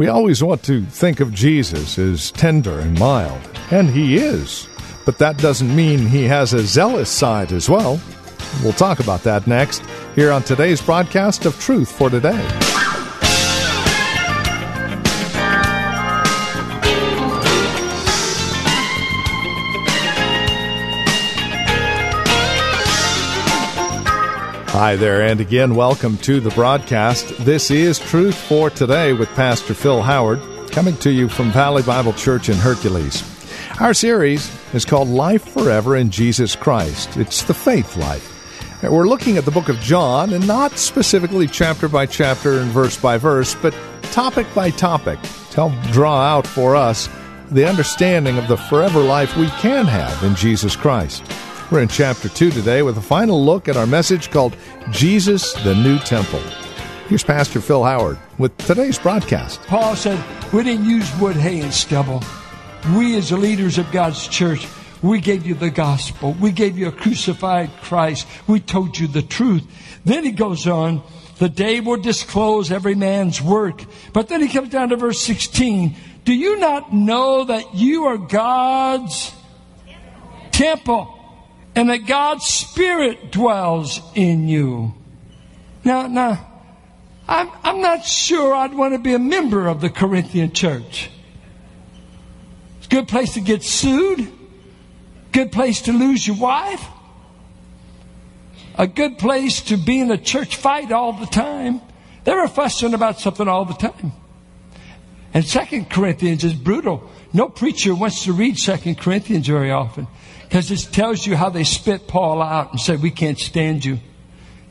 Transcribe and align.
We 0.00 0.08
always 0.08 0.42
want 0.42 0.62
to 0.62 0.82
think 0.86 1.20
of 1.20 1.34
Jesus 1.34 1.98
as 1.98 2.30
tender 2.30 2.80
and 2.80 2.98
mild, 2.98 3.38
and 3.70 3.90
he 3.90 4.16
is. 4.16 4.66
But 5.04 5.18
that 5.18 5.36
doesn't 5.36 5.76
mean 5.76 5.98
he 5.98 6.24
has 6.24 6.54
a 6.54 6.64
zealous 6.64 7.10
side 7.10 7.52
as 7.52 7.68
well. 7.68 8.00
We'll 8.64 8.72
talk 8.72 9.00
about 9.00 9.22
that 9.24 9.46
next 9.46 9.82
here 10.14 10.32
on 10.32 10.42
today's 10.42 10.80
broadcast 10.80 11.44
of 11.44 11.60
Truth 11.60 11.92
for 11.92 12.08
Today. 12.08 12.48
Hi 24.72 24.94
there, 24.94 25.22
and 25.22 25.40
again, 25.40 25.74
welcome 25.74 26.16
to 26.18 26.38
the 26.38 26.50
broadcast. 26.50 27.36
This 27.44 27.72
is 27.72 27.98
Truth 27.98 28.36
for 28.36 28.70
Today 28.70 29.12
with 29.12 29.28
Pastor 29.30 29.74
Phil 29.74 30.00
Howard, 30.00 30.40
coming 30.70 30.96
to 30.98 31.10
you 31.10 31.28
from 31.28 31.50
Valley 31.50 31.82
Bible 31.82 32.12
Church 32.12 32.48
in 32.48 32.54
Hercules. 32.54 33.24
Our 33.80 33.92
series 33.92 34.48
is 34.72 34.84
called 34.84 35.08
Life 35.08 35.42
Forever 35.48 35.96
in 35.96 36.08
Jesus 36.08 36.54
Christ. 36.54 37.16
It's 37.16 37.42
the 37.42 37.52
faith 37.52 37.96
life. 37.96 38.80
We're 38.84 39.08
looking 39.08 39.36
at 39.36 39.44
the 39.44 39.50
book 39.50 39.68
of 39.68 39.80
John, 39.80 40.32
and 40.32 40.46
not 40.46 40.78
specifically 40.78 41.48
chapter 41.48 41.88
by 41.88 42.06
chapter 42.06 42.60
and 42.60 42.70
verse 42.70 42.96
by 42.96 43.18
verse, 43.18 43.56
but 43.56 43.74
topic 44.12 44.46
by 44.54 44.70
topic 44.70 45.20
to 45.20 45.56
help 45.56 45.72
draw 45.90 46.22
out 46.22 46.46
for 46.46 46.76
us 46.76 47.08
the 47.50 47.68
understanding 47.68 48.38
of 48.38 48.46
the 48.46 48.56
forever 48.56 49.00
life 49.00 49.36
we 49.36 49.48
can 49.48 49.86
have 49.86 50.22
in 50.22 50.36
Jesus 50.36 50.76
Christ. 50.76 51.24
We're 51.70 51.82
in 51.82 51.88
chapter 51.88 52.28
2 52.28 52.50
today 52.50 52.82
with 52.82 52.98
a 52.98 53.00
final 53.00 53.44
look 53.44 53.68
at 53.68 53.76
our 53.76 53.86
message 53.86 54.32
called 54.32 54.56
Jesus, 54.90 55.52
the 55.62 55.72
New 55.72 56.00
Temple. 56.00 56.40
Here's 57.06 57.22
Pastor 57.22 57.60
Phil 57.60 57.84
Howard 57.84 58.18
with 58.38 58.56
today's 58.58 58.98
broadcast. 58.98 59.62
Paul 59.68 59.94
said, 59.94 60.20
We 60.52 60.64
didn't 60.64 60.86
use 60.86 61.08
wood, 61.20 61.36
hay, 61.36 61.60
and 61.60 61.72
stubble. 61.72 62.24
We, 62.96 63.14
as 63.14 63.30
leaders 63.30 63.78
of 63.78 63.88
God's 63.92 64.26
church, 64.26 64.66
we 65.00 65.20
gave 65.20 65.46
you 65.46 65.54
the 65.54 65.70
gospel. 65.70 66.32
We 66.40 66.50
gave 66.50 66.76
you 66.76 66.88
a 66.88 66.92
crucified 66.92 67.70
Christ. 67.82 68.26
We 68.48 68.58
told 68.58 68.98
you 68.98 69.06
the 69.06 69.22
truth. 69.22 69.62
Then 70.04 70.24
he 70.24 70.32
goes 70.32 70.66
on, 70.66 71.04
the 71.38 71.48
day 71.48 71.78
will 71.78 72.02
disclose 72.02 72.72
every 72.72 72.96
man's 72.96 73.40
work. 73.40 73.84
But 74.12 74.26
then 74.26 74.42
he 74.42 74.48
comes 74.48 74.70
down 74.70 74.88
to 74.88 74.96
verse 74.96 75.20
16. 75.20 75.94
Do 76.24 76.34
you 76.34 76.58
not 76.58 76.92
know 76.92 77.44
that 77.44 77.76
you 77.76 78.06
are 78.06 78.18
God's 78.18 79.32
temple? 80.50 81.18
And 81.80 81.88
that 81.88 82.04
God's 82.04 82.44
Spirit 82.44 83.32
dwells 83.32 84.02
in 84.14 84.46
you. 84.48 84.92
Now, 85.82 86.08
now, 86.08 86.46
I'm, 87.26 87.50
I'm 87.64 87.80
not 87.80 88.04
sure 88.04 88.54
I'd 88.54 88.74
want 88.74 88.92
to 88.92 88.98
be 88.98 89.14
a 89.14 89.18
member 89.18 89.66
of 89.66 89.80
the 89.80 89.88
Corinthian 89.88 90.52
church. 90.52 91.10
It's 92.76 92.86
a 92.86 92.90
good 92.90 93.08
place 93.08 93.32
to 93.32 93.40
get 93.40 93.62
sued, 93.62 94.30
good 95.32 95.52
place 95.52 95.80
to 95.82 95.92
lose 95.92 96.26
your 96.26 96.36
wife, 96.36 96.84
a 98.74 98.86
good 98.86 99.16
place 99.16 99.62
to 99.62 99.78
be 99.78 100.00
in 100.00 100.10
a 100.10 100.18
church 100.18 100.56
fight 100.56 100.92
all 100.92 101.14
the 101.14 101.24
time. 101.24 101.80
They 102.24 102.34
were 102.34 102.48
fussing 102.48 102.92
about 102.92 103.20
something 103.20 103.48
all 103.48 103.64
the 103.64 103.72
time. 103.72 104.12
And 105.32 105.46
Second 105.46 105.88
Corinthians 105.88 106.44
is 106.44 106.52
brutal. 106.52 107.10
No 107.32 107.48
preacher 107.48 107.94
wants 107.94 108.24
to 108.24 108.34
read 108.34 108.58
Second 108.58 108.98
Corinthians 108.98 109.46
very 109.46 109.70
often. 109.70 110.08
Because 110.50 110.72
it 110.72 110.92
tells 110.92 111.24
you 111.24 111.36
how 111.36 111.48
they 111.48 111.62
spit 111.62 112.08
Paul 112.08 112.42
out 112.42 112.72
and 112.72 112.80
said, 112.80 113.00
we 113.00 113.12
can't 113.12 113.38
stand 113.38 113.84
you. 113.84 114.00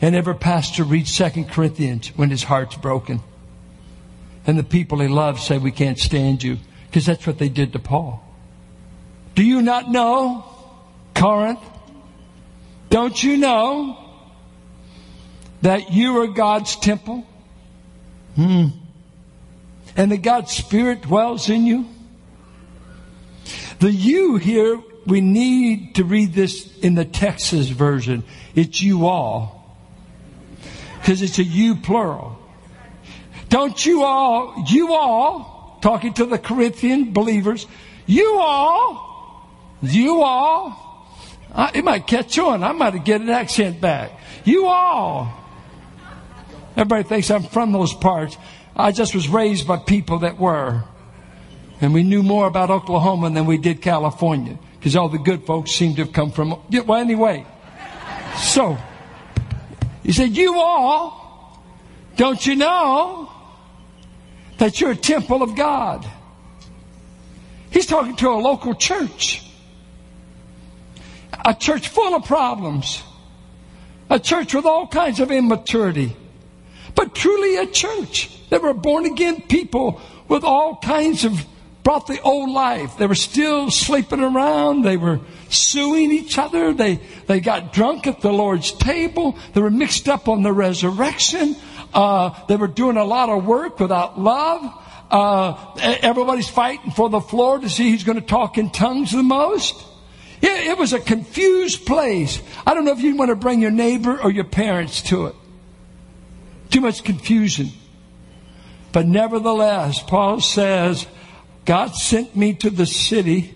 And 0.01 0.13
every 0.13 0.35
pastor 0.35 0.83
reads 0.83 1.09
Second 1.09 1.49
Corinthians 1.51 2.09
when 2.17 2.29
his 2.29 2.43
heart's 2.43 2.75
broken. 2.75 3.21
And 4.45 4.59
the 4.59 4.63
people 4.63 4.99
he 4.99 5.07
loves 5.07 5.41
say, 5.41 5.57
we 5.57 5.71
can't 5.71 5.97
stand 5.97 6.43
you. 6.43 6.57
Because 6.87 7.05
that's 7.05 7.25
what 7.25 7.37
they 7.37 7.47
did 7.47 7.71
to 7.71 7.79
Paul. 7.79 8.21
Do 9.35 9.41
you 9.41 9.61
not 9.61 9.89
know, 9.89 10.43
Corinth? 11.15 11.61
Don't 12.89 13.23
you 13.23 13.37
know 13.37 13.97
that 15.61 15.93
you 15.93 16.21
are 16.21 16.27
God's 16.27 16.75
temple? 16.75 17.25
Hmm. 18.35 18.65
And 19.95 20.11
that 20.11 20.23
God's 20.23 20.51
Spirit 20.51 21.03
dwells 21.03 21.49
in 21.49 21.65
you? 21.65 21.87
The 23.79 23.93
you 23.93 24.35
here 24.35 24.81
we 25.09 25.21
need 25.21 25.95
to 25.95 26.03
read 26.03 26.33
this 26.33 26.77
in 26.79 26.95
the 26.95 27.05
Texas 27.05 27.69
version. 27.69 28.23
It's 28.55 28.81
you 28.81 29.07
all. 29.07 29.77
Because 30.99 31.21
it's 31.21 31.39
a 31.39 31.43
you 31.43 31.75
plural. 31.75 32.37
Don't 33.49 33.83
you 33.85 34.03
all, 34.03 34.63
you 34.67 34.93
all, 34.93 35.79
talking 35.81 36.13
to 36.13 36.25
the 36.25 36.37
Corinthian 36.37 37.13
believers, 37.13 37.65
you 38.05 38.37
all, 38.39 39.49
you 39.81 40.21
all, 40.21 41.07
I, 41.51 41.71
it 41.73 41.83
might 41.83 42.05
catch 42.05 42.37
on. 42.37 42.63
I 42.63 42.73
might 42.73 43.03
get 43.03 43.21
an 43.21 43.29
accent 43.29 43.81
back. 43.81 44.11
You 44.45 44.67
all. 44.67 45.33
Everybody 46.75 47.03
thinks 47.03 47.31
I'm 47.31 47.43
from 47.43 47.71
those 47.71 47.93
parts. 47.93 48.37
I 48.75 48.91
just 48.91 49.15
was 49.15 49.27
raised 49.27 49.67
by 49.67 49.77
people 49.77 50.19
that 50.19 50.37
were. 50.37 50.83
And 51.81 51.93
we 51.93 52.03
knew 52.03 52.21
more 52.21 52.45
about 52.45 52.69
Oklahoma 52.69 53.31
than 53.31 53.45
we 53.45 53.57
did 53.57 53.81
California 53.81 54.59
because 54.79 54.95
all 54.95 55.09
the 55.09 55.17
good 55.17 55.45
folks 55.45 55.71
seem 55.71 55.95
to 55.95 56.05
have 56.05 56.13
come 56.13 56.31
from. 56.31 56.59
Well, 56.71 56.99
anyway, 56.99 57.45
so 58.37 58.77
he 60.03 60.13
said, 60.13 60.35
You 60.35 60.55
all, 60.57 61.61
don't 62.15 62.45
you 62.45 62.55
know 62.55 63.29
that 64.57 64.79
you're 64.79 64.91
a 64.91 64.95
temple 64.95 65.43
of 65.43 65.55
God? 65.55 66.07
He's 67.71 67.85
talking 67.85 68.15
to 68.17 68.29
a 68.29 68.39
local 68.39 68.73
church, 68.73 69.43
a 71.45 71.53
church 71.53 71.89
full 71.89 72.15
of 72.15 72.25
problems, 72.25 73.03
a 74.09 74.19
church 74.19 74.53
with 74.53 74.65
all 74.65 74.87
kinds 74.87 75.19
of 75.19 75.29
immaturity, 75.29 76.15
but 76.95 77.13
truly 77.13 77.57
a 77.57 77.67
church. 77.67 78.35
that 78.49 78.61
were 78.61 78.73
born 78.73 79.05
again 79.05 79.41
people 79.41 80.01
with 80.27 80.43
all 80.43 80.77
kinds 80.77 81.25
of 81.25 81.45
brought 81.83 82.07
the 82.07 82.21
old 82.21 82.49
life. 82.49 82.97
They 82.97 83.07
were 83.07 83.15
still 83.15 83.71
sleeping 83.71 84.19
around. 84.19 84.83
They 84.83 84.97
were 84.97 85.19
suing 85.49 86.11
each 86.11 86.37
other. 86.37 86.73
They, 86.73 86.99
they 87.27 87.39
got 87.39 87.73
drunk 87.73 88.07
at 88.07 88.21
the 88.21 88.31
Lord's 88.31 88.71
table. 88.71 89.37
They 89.53 89.61
were 89.61 89.71
mixed 89.71 90.07
up 90.07 90.27
on 90.27 90.43
the 90.43 90.53
resurrection. 90.53 91.55
Uh, 91.93 92.31
they 92.47 92.55
were 92.55 92.67
doing 92.67 92.97
a 92.97 93.03
lot 93.03 93.29
of 93.29 93.45
work 93.45 93.79
without 93.79 94.19
love. 94.19 94.85
Uh, 95.09 95.75
everybody's 96.01 96.49
fighting 96.49 96.91
for 96.91 97.09
the 97.09 97.21
floor 97.21 97.59
to 97.59 97.69
see 97.69 97.89
who's 97.89 98.03
going 98.03 98.19
to 98.19 98.25
talk 98.25 98.57
in 98.57 98.69
tongues 98.69 99.11
the 99.11 99.23
most. 99.23 99.75
It, 100.41 100.67
it 100.67 100.77
was 100.77 100.93
a 100.93 100.99
confused 100.99 101.85
place. 101.85 102.41
I 102.65 102.73
don't 102.73 102.85
know 102.85 102.91
if 102.91 103.01
you 103.01 103.15
want 103.15 103.29
to 103.29 103.35
bring 103.35 103.61
your 103.61 103.71
neighbor 103.71 104.21
or 104.21 104.29
your 104.29 104.43
parents 104.43 105.01
to 105.03 105.27
it. 105.27 105.35
Too 106.69 106.81
much 106.81 107.03
confusion. 107.03 107.69
But 108.91 109.07
nevertheless, 109.07 110.01
Paul 110.03 110.39
says, 110.39 111.07
God 111.69 111.93
sent 111.93 112.35
me 112.35 112.55
to 112.55 112.71
the 112.71 112.87
city 112.87 113.53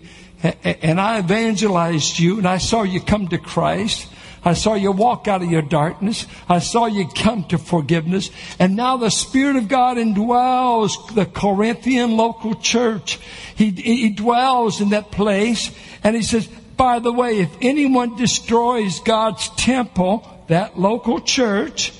and 0.62 1.00
I 1.00 1.18
evangelized 1.18 2.16
you 2.16 2.38
and 2.38 2.46
I 2.46 2.58
saw 2.58 2.84
you 2.84 3.00
come 3.00 3.26
to 3.26 3.38
Christ. 3.38 4.06
I 4.44 4.54
saw 4.54 4.74
you 4.74 4.92
walk 4.92 5.26
out 5.26 5.42
of 5.42 5.50
your 5.50 5.62
darkness. 5.62 6.28
I 6.48 6.60
saw 6.60 6.86
you 6.86 7.08
come 7.08 7.42
to 7.46 7.58
forgiveness. 7.58 8.30
And 8.60 8.76
now 8.76 8.98
the 8.98 9.10
Spirit 9.10 9.56
of 9.56 9.66
God 9.66 9.96
indwells 9.96 11.12
the 11.12 11.26
Corinthian 11.26 12.16
local 12.16 12.54
church. 12.54 13.18
He, 13.56 13.70
he 13.70 14.10
dwells 14.10 14.80
in 14.80 14.90
that 14.90 15.10
place. 15.10 15.72
And 16.04 16.14
he 16.14 16.22
says, 16.22 16.46
by 16.76 17.00
the 17.00 17.12
way, 17.12 17.40
if 17.40 17.50
anyone 17.60 18.14
destroys 18.14 19.00
God's 19.00 19.48
temple, 19.56 20.24
that 20.46 20.78
local 20.78 21.18
church, 21.20 21.92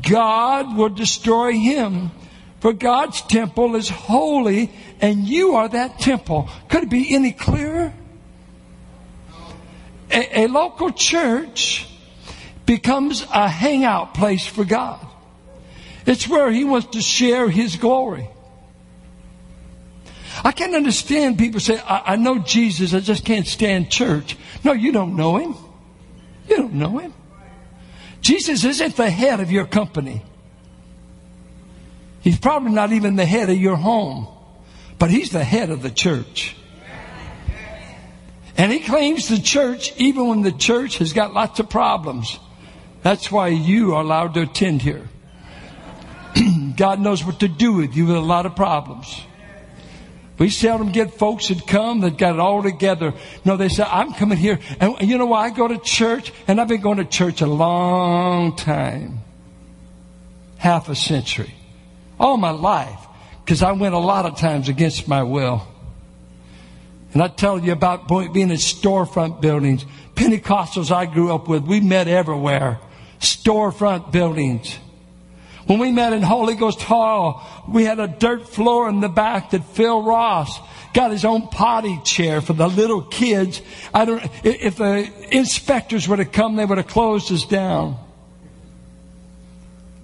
God 0.00 0.78
will 0.78 0.88
destroy 0.88 1.52
him. 1.52 2.10
For 2.60 2.72
God's 2.72 3.22
temple 3.22 3.76
is 3.76 3.88
holy 3.88 4.70
and 5.00 5.26
you 5.26 5.54
are 5.54 5.68
that 5.68 5.98
temple. 6.00 6.48
Could 6.68 6.84
it 6.84 6.90
be 6.90 7.14
any 7.14 7.32
clearer? 7.32 7.92
A, 10.10 10.40
a 10.40 10.46
local 10.48 10.90
church 10.90 11.88
becomes 12.66 13.22
a 13.32 13.48
hangout 13.48 14.14
place 14.14 14.46
for 14.46 14.64
God. 14.64 15.06
It's 16.06 16.26
where 16.26 16.50
He 16.50 16.64
wants 16.64 16.88
to 16.88 17.02
share 17.02 17.48
His 17.48 17.76
glory. 17.76 18.28
I 20.44 20.52
can't 20.52 20.74
understand 20.74 21.38
people 21.38 21.60
say, 21.60 21.78
I, 21.78 22.12
I 22.12 22.16
know 22.16 22.38
Jesus, 22.38 22.94
I 22.94 23.00
just 23.00 23.24
can't 23.24 23.46
stand 23.46 23.90
church. 23.90 24.36
No, 24.64 24.72
you 24.72 24.92
don't 24.92 25.16
know 25.16 25.36
him. 25.36 25.54
You 26.48 26.56
don't 26.56 26.74
know 26.74 26.98
him. 26.98 27.12
Jesus 28.20 28.64
isn't 28.64 28.96
the 28.96 29.10
head 29.10 29.40
of 29.40 29.50
your 29.50 29.66
company. 29.66 30.22
He's 32.28 32.38
probably 32.38 32.72
not 32.72 32.92
even 32.92 33.16
the 33.16 33.24
head 33.24 33.48
of 33.48 33.56
your 33.56 33.76
home, 33.76 34.28
but 34.98 35.10
he's 35.10 35.30
the 35.30 35.42
head 35.42 35.70
of 35.70 35.80
the 35.80 35.90
church. 35.90 36.54
And 38.54 38.70
he 38.70 38.80
claims 38.80 39.28
the 39.28 39.38
church 39.38 39.94
even 39.96 40.28
when 40.28 40.42
the 40.42 40.52
church 40.52 40.98
has 40.98 41.14
got 41.14 41.32
lots 41.32 41.58
of 41.58 41.70
problems. 41.70 42.38
That's 43.02 43.32
why 43.32 43.48
you 43.48 43.94
are 43.94 44.02
allowed 44.02 44.34
to 44.34 44.42
attend 44.42 44.82
here. 44.82 45.08
God 46.76 47.00
knows 47.00 47.24
what 47.24 47.40
to 47.40 47.48
do 47.48 47.72
with 47.72 47.96
you 47.96 48.04
with 48.04 48.16
a 48.16 48.20
lot 48.20 48.44
of 48.44 48.54
problems. 48.54 49.22
We 50.36 50.50
seldom 50.50 50.92
get 50.92 51.14
folks 51.14 51.48
that 51.48 51.66
come 51.66 52.00
that 52.00 52.18
got 52.18 52.34
it 52.34 52.40
all 52.40 52.62
together. 52.62 53.14
No, 53.46 53.56
they 53.56 53.70
say, 53.70 53.84
I'm 53.84 54.12
coming 54.12 54.36
here. 54.36 54.58
And 54.80 55.00
you 55.00 55.16
know 55.16 55.24
why? 55.24 55.46
I 55.46 55.50
go 55.50 55.66
to 55.66 55.78
church, 55.78 56.30
and 56.46 56.60
I've 56.60 56.68
been 56.68 56.82
going 56.82 56.98
to 56.98 57.06
church 57.06 57.40
a 57.40 57.46
long 57.46 58.54
time. 58.54 59.20
Half 60.58 60.90
a 60.90 60.94
century. 60.94 61.54
All 62.18 62.36
my 62.36 62.50
life. 62.50 62.98
Because 63.44 63.62
I 63.62 63.72
went 63.72 63.94
a 63.94 63.98
lot 63.98 64.26
of 64.26 64.36
times 64.36 64.68
against 64.68 65.08
my 65.08 65.22
will. 65.22 65.66
And 67.12 67.22
I 67.22 67.28
tell 67.28 67.58
you 67.58 67.72
about 67.72 68.08
being 68.08 68.50
in 68.50 68.56
storefront 68.56 69.40
buildings. 69.40 69.86
Pentecostals 70.14 70.90
I 70.90 71.06
grew 71.06 71.32
up 71.32 71.48
with, 71.48 71.64
we 71.64 71.80
met 71.80 72.08
everywhere. 72.08 72.78
Storefront 73.20 74.12
buildings. 74.12 74.78
When 75.66 75.78
we 75.78 75.92
met 75.92 76.12
in 76.12 76.22
Holy 76.22 76.54
Ghost 76.54 76.82
Hall, 76.82 77.46
we 77.68 77.84
had 77.84 77.98
a 77.98 78.08
dirt 78.08 78.48
floor 78.48 78.88
in 78.88 79.00
the 79.00 79.08
back 79.08 79.50
that 79.50 79.64
Phil 79.64 80.02
Ross 80.02 80.58
got 80.94 81.10
his 81.10 81.24
own 81.24 81.48
potty 81.48 82.00
chair 82.04 82.40
for 82.40 82.54
the 82.54 82.68
little 82.68 83.02
kids. 83.02 83.60
I 83.92 84.04
don't, 84.04 84.22
if 84.44 84.76
the 84.76 85.10
inspectors 85.30 86.08
would 86.08 86.18
have 86.18 86.32
come, 86.32 86.56
they 86.56 86.64
would 86.64 86.78
have 86.78 86.86
closed 86.86 87.30
us 87.32 87.44
down. 87.44 87.98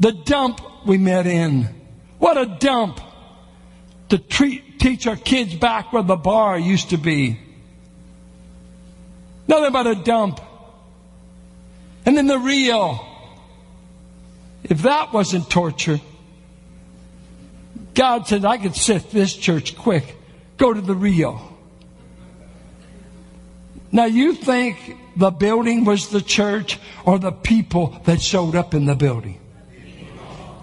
The 0.00 0.12
dump 0.12 0.60
we 0.86 0.98
met 0.98 1.26
in. 1.26 1.68
What 2.24 2.38
a 2.38 2.46
dump 2.46 3.02
to 4.08 4.16
treat, 4.16 4.80
teach 4.80 5.06
our 5.06 5.14
kids 5.14 5.54
back 5.54 5.92
where 5.92 6.02
the 6.02 6.16
bar 6.16 6.58
used 6.58 6.88
to 6.88 6.96
be. 6.96 7.38
Nothing 9.46 9.72
but 9.74 9.86
a 9.86 9.94
dump. 9.94 10.40
And 12.06 12.16
then 12.16 12.26
the 12.26 12.38
real. 12.38 13.06
If 14.62 14.80
that 14.84 15.12
wasn't 15.12 15.50
torture, 15.50 16.00
God 17.92 18.26
said, 18.26 18.46
I 18.46 18.56
could 18.56 18.74
set 18.74 19.10
this 19.10 19.36
church 19.36 19.76
quick. 19.76 20.16
Go 20.56 20.72
to 20.72 20.80
the 20.80 20.94
real. 20.94 21.54
Now 23.92 24.06
you 24.06 24.32
think 24.32 24.96
the 25.14 25.30
building 25.30 25.84
was 25.84 26.08
the 26.08 26.22
church 26.22 26.78
or 27.04 27.18
the 27.18 27.32
people 27.32 28.00
that 28.04 28.22
showed 28.22 28.56
up 28.56 28.72
in 28.72 28.86
the 28.86 28.96
building? 28.96 29.43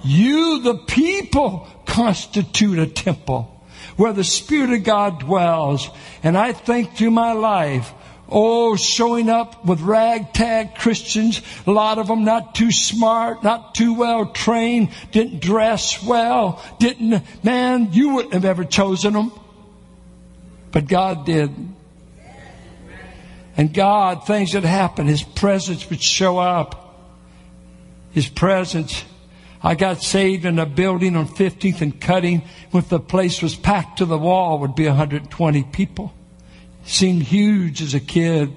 You, 0.03 0.61
the 0.61 0.75
people, 0.75 1.67
constitute 1.85 2.79
a 2.79 2.87
temple 2.87 3.47
where 3.97 4.13
the 4.13 4.23
Spirit 4.23 4.71
of 4.71 4.83
God 4.83 5.19
dwells. 5.19 5.89
And 6.23 6.37
I 6.37 6.53
think 6.53 6.95
through 6.95 7.11
my 7.11 7.33
life, 7.33 7.93
Oh, 8.33 8.77
showing 8.77 9.29
up 9.29 9.65
with 9.65 9.81
ragtag 9.81 10.75
Christians, 10.75 11.41
a 11.67 11.71
lot 11.71 11.99
of 11.99 12.07
them 12.07 12.23
not 12.23 12.55
too 12.55 12.71
smart, 12.71 13.43
not 13.43 13.75
too 13.75 13.93
well 13.93 14.27
trained, 14.27 14.91
didn't 15.11 15.41
dress 15.41 16.01
well, 16.01 16.63
didn't, 16.79 17.25
man, 17.43 17.89
you 17.91 18.13
wouldn't 18.15 18.33
have 18.33 18.45
ever 18.45 18.63
chosen 18.63 19.13
them. 19.13 19.33
But 20.71 20.87
God 20.87 21.25
did. 21.25 21.53
And 23.57 23.73
God, 23.73 24.25
things 24.25 24.53
that 24.53 24.63
happen, 24.63 25.07
His 25.07 25.23
presence 25.23 25.89
would 25.89 26.01
show 26.01 26.37
up. 26.37 26.95
His 28.11 28.29
presence. 28.29 29.03
I 29.63 29.75
got 29.75 30.01
saved 30.01 30.45
in 30.45 30.57
a 30.57 30.65
building 30.65 31.15
on 31.15 31.27
15th 31.27 31.81
and 31.81 32.01
Cutting. 32.01 32.41
If 32.73 32.89
the 32.89 32.99
place 32.99 33.41
was 33.41 33.55
packed 33.55 33.99
to 33.99 34.05
the 34.05 34.17
wall, 34.17 34.59
would 34.59 34.75
be 34.75 34.87
120 34.87 35.63
people 35.65 36.13
seemed 36.85 37.23
huge 37.23 37.81
as 37.81 37.93
a 37.93 37.99
kid. 37.99 38.53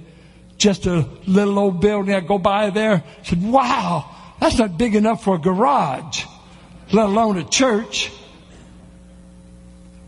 Just 0.57 0.87
a 0.87 1.09
little 1.27 1.59
old 1.59 1.81
building. 1.81 2.15
I 2.15 2.21
go 2.21 2.39
by 2.39 2.71
there, 2.71 3.03
said, 3.23 3.43
wow, 3.43 4.09
that's 4.41 4.59
not 4.59 4.79
big 4.79 4.95
enough 4.95 5.25
for 5.25 5.35
a 5.35 5.39
garage, 5.39 6.25
let 6.93 7.07
alone 7.07 7.39
a 7.39 7.45
church. 7.45 8.11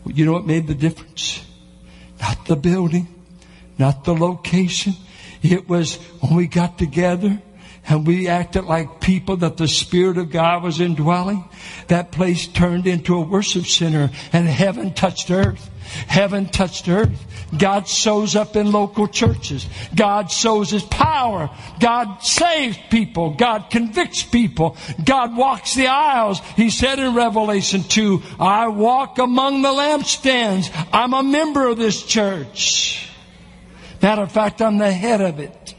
Well, 0.03 0.15
you 0.15 0.25
know 0.25 0.33
what 0.33 0.45
made 0.45 0.67
the 0.67 0.75
difference? 0.75 1.45
Not 2.21 2.45
the 2.45 2.55
building, 2.55 3.07
not 3.77 4.05
the 4.05 4.15
location. 4.15 4.93
It 5.43 5.69
was 5.69 5.95
when 6.21 6.35
we 6.35 6.47
got 6.47 6.77
together 6.77 7.41
and 7.89 8.05
we 8.05 8.27
acted 8.27 8.65
like 8.65 8.99
people 8.99 9.37
that 9.37 9.57
the 9.57 9.67
Spirit 9.67 10.17
of 10.17 10.29
God 10.29 10.63
was 10.63 10.81
indwelling. 10.81 11.45
That 11.87 12.11
place 12.11 12.47
turned 12.47 12.85
into 12.85 13.15
a 13.15 13.21
worship 13.21 13.65
center 13.65 14.09
and 14.33 14.47
heaven 14.47 14.93
touched 14.93 15.31
earth. 15.31 15.69
Heaven 16.07 16.47
touched 16.47 16.89
earth. 16.89 17.25
God 17.57 17.87
shows 17.87 18.35
up 18.35 18.57
in 18.57 18.73
local 18.73 19.07
churches. 19.07 19.65
God 19.95 20.29
shows 20.29 20.69
His 20.69 20.83
power. 20.83 21.49
God 21.79 22.21
saves 22.21 22.77
people. 22.89 23.35
God 23.35 23.69
convicts 23.69 24.21
people. 24.21 24.75
God 25.01 25.37
walks 25.37 25.73
the 25.73 25.87
aisles. 25.87 26.41
He 26.57 26.69
said 26.69 26.99
in 26.99 27.15
Revelation 27.15 27.83
2, 27.83 28.21
I 28.37 28.67
walk 28.67 29.17
among 29.17 29.61
the 29.61 29.69
lampstands. 29.69 30.69
I'm 30.91 31.13
a 31.13 31.23
member 31.23 31.67
of 31.67 31.77
this 31.77 32.03
church. 32.03 33.09
Matter 34.01 34.23
of 34.23 34.31
fact, 34.31 34.61
I'm 34.61 34.77
the 34.77 34.91
head 34.91 35.21
of 35.21 35.39
it. 35.39 35.76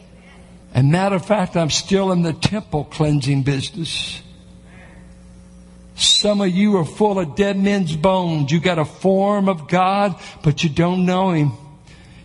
And 0.74 0.92
matter 0.92 1.16
of 1.16 1.24
fact, 1.24 1.56
I'm 1.56 1.70
still 1.70 2.12
in 2.12 2.22
the 2.22 2.32
temple 2.32 2.84
cleansing 2.84 3.42
business. 3.42 4.22
Some 5.94 6.40
of 6.40 6.48
you 6.48 6.76
are 6.76 6.84
full 6.84 7.18
of 7.18 7.34
dead 7.34 7.58
men's 7.58 7.96
bones. 7.96 8.52
You 8.52 8.60
got 8.60 8.78
a 8.78 8.84
form 8.84 9.48
of 9.48 9.66
God, 9.66 10.14
but 10.42 10.62
you 10.62 10.70
don't 10.70 11.04
know 11.04 11.30
Him. 11.30 11.52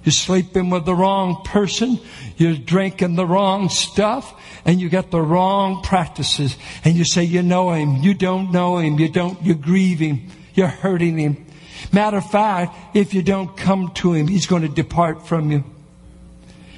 You're 0.03 0.11
sleeping 0.11 0.69
with 0.69 0.85
the 0.85 0.93
wrong 0.93 1.43
person. 1.43 1.99
You're 2.37 2.55
drinking 2.55 3.15
the 3.15 3.25
wrong 3.25 3.69
stuff 3.69 4.33
and 4.65 4.79
you 4.79 4.89
got 4.89 5.11
the 5.11 5.21
wrong 5.21 5.81
practices. 5.81 6.57
And 6.83 6.95
you 6.95 7.05
say, 7.05 7.23
you 7.23 7.41
know 7.41 7.71
Him. 7.71 7.97
You 7.97 8.13
don't 8.13 8.51
know 8.51 8.77
Him. 8.77 8.99
You 8.99 9.09
don't, 9.09 9.41
you 9.41 9.55
grieve 9.55 9.99
Him. 9.99 10.27
You're 10.53 10.67
hurting 10.67 11.17
Him. 11.17 11.45
Matter 11.91 12.17
of 12.17 12.29
fact, 12.29 12.95
if 12.95 13.13
you 13.13 13.21
don't 13.21 13.55
come 13.55 13.91
to 13.95 14.13
Him, 14.13 14.27
He's 14.27 14.45
going 14.45 14.61
to 14.63 14.69
depart 14.69 15.27
from 15.27 15.51
you. 15.51 15.63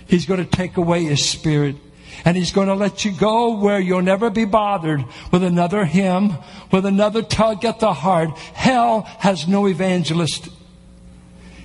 He's 0.07 0.25
going 0.25 0.43
to 0.43 0.49
take 0.49 0.77
away 0.77 1.03
His 1.03 1.27
Spirit. 1.27 1.77
And 2.23 2.37
he's 2.37 2.51
going 2.51 2.69
to 2.69 2.75
let 2.75 3.03
you 3.03 3.11
go 3.11 3.57
where 3.59 3.79
you'll 3.79 4.01
never 4.01 4.29
be 4.29 4.45
bothered 4.45 5.03
with 5.31 5.43
another 5.43 5.83
hymn, 5.83 6.37
with 6.71 6.85
another 6.85 7.21
tug 7.21 7.65
at 7.65 7.79
the 7.79 7.93
heart. 7.93 8.37
Hell 8.53 9.01
has 9.19 9.47
no 9.47 9.67
evangelist. 9.67 10.47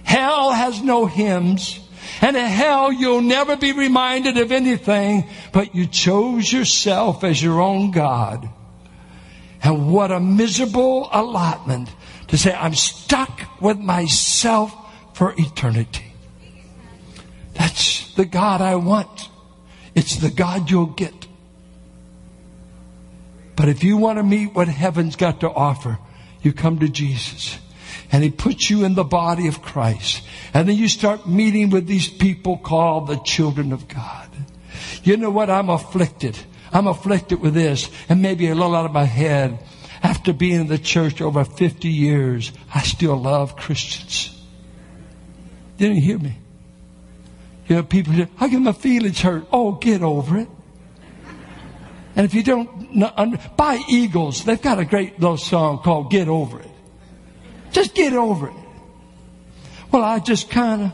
Hell 0.02 0.50
has 0.50 0.82
no 0.82 1.06
hymns. 1.06 1.78
And 2.20 2.36
in 2.36 2.44
hell, 2.44 2.92
you'll 2.92 3.20
never 3.20 3.56
be 3.56 3.72
reminded 3.72 4.38
of 4.38 4.50
anything, 4.50 5.28
but 5.52 5.74
you 5.74 5.86
chose 5.86 6.52
yourself 6.52 7.22
as 7.22 7.42
your 7.42 7.60
own 7.60 7.92
God. 7.92 8.48
And 9.62 9.92
what 9.92 10.10
a 10.10 10.18
miserable 10.18 11.08
allotment 11.12 11.90
to 12.28 12.38
say, 12.38 12.52
I'm 12.52 12.74
stuck 12.74 13.60
with 13.60 13.78
myself 13.78 14.74
for 15.14 15.34
eternity. 15.36 16.09
That's 17.60 18.14
the 18.14 18.24
God 18.24 18.62
I 18.62 18.76
want. 18.76 19.28
It's 19.94 20.16
the 20.16 20.30
God 20.30 20.70
you'll 20.70 20.86
get. 20.86 21.26
But 23.54 23.68
if 23.68 23.84
you 23.84 23.98
want 23.98 24.18
to 24.18 24.22
meet 24.22 24.54
what 24.54 24.66
heaven's 24.66 25.14
got 25.14 25.40
to 25.40 25.50
offer, 25.50 25.98
you 26.40 26.54
come 26.54 26.78
to 26.78 26.88
Jesus. 26.88 27.58
And 28.10 28.24
He 28.24 28.30
puts 28.30 28.70
you 28.70 28.86
in 28.86 28.94
the 28.94 29.04
body 29.04 29.46
of 29.46 29.60
Christ. 29.60 30.22
And 30.54 30.66
then 30.66 30.76
you 30.76 30.88
start 30.88 31.28
meeting 31.28 31.68
with 31.68 31.86
these 31.86 32.08
people 32.08 32.56
called 32.56 33.08
the 33.08 33.18
children 33.18 33.74
of 33.74 33.88
God. 33.88 34.30
You 35.04 35.18
know 35.18 35.30
what? 35.30 35.50
I'm 35.50 35.68
afflicted. 35.68 36.38
I'm 36.72 36.86
afflicted 36.86 37.42
with 37.42 37.52
this. 37.52 37.90
And 38.08 38.22
maybe 38.22 38.48
a 38.48 38.54
little 38.54 38.74
out 38.74 38.86
of 38.86 38.92
my 38.92 39.04
head. 39.04 39.58
After 40.02 40.32
being 40.32 40.62
in 40.62 40.66
the 40.68 40.78
church 40.78 41.20
over 41.20 41.44
50 41.44 41.88
years, 41.88 42.52
I 42.74 42.80
still 42.84 43.18
love 43.18 43.54
Christians. 43.56 44.34
Didn't 45.76 45.96
you 45.96 46.02
hear 46.02 46.18
me? 46.18 46.38
You 47.70 47.76
know, 47.76 47.82
people 47.84 48.12
say, 48.12 48.26
I 48.40 48.48
get 48.48 48.60
my 48.60 48.72
feelings 48.72 49.20
hurt. 49.20 49.46
Oh, 49.52 49.70
get 49.70 50.02
over 50.02 50.38
it. 50.38 50.48
And 52.16 52.26
if 52.26 52.34
you 52.34 52.42
don't, 52.42 53.56
buy 53.56 53.80
Eagles. 53.88 54.44
They've 54.44 54.60
got 54.60 54.80
a 54.80 54.84
great 54.84 55.20
little 55.20 55.36
song 55.36 55.78
called 55.78 56.10
Get 56.10 56.26
Over 56.26 56.58
It. 56.58 56.70
Just 57.70 57.94
get 57.94 58.12
over 58.12 58.48
it. 58.48 58.54
Well, 59.92 60.02
I 60.02 60.18
just 60.18 60.50
kind 60.50 60.82
of, 60.82 60.92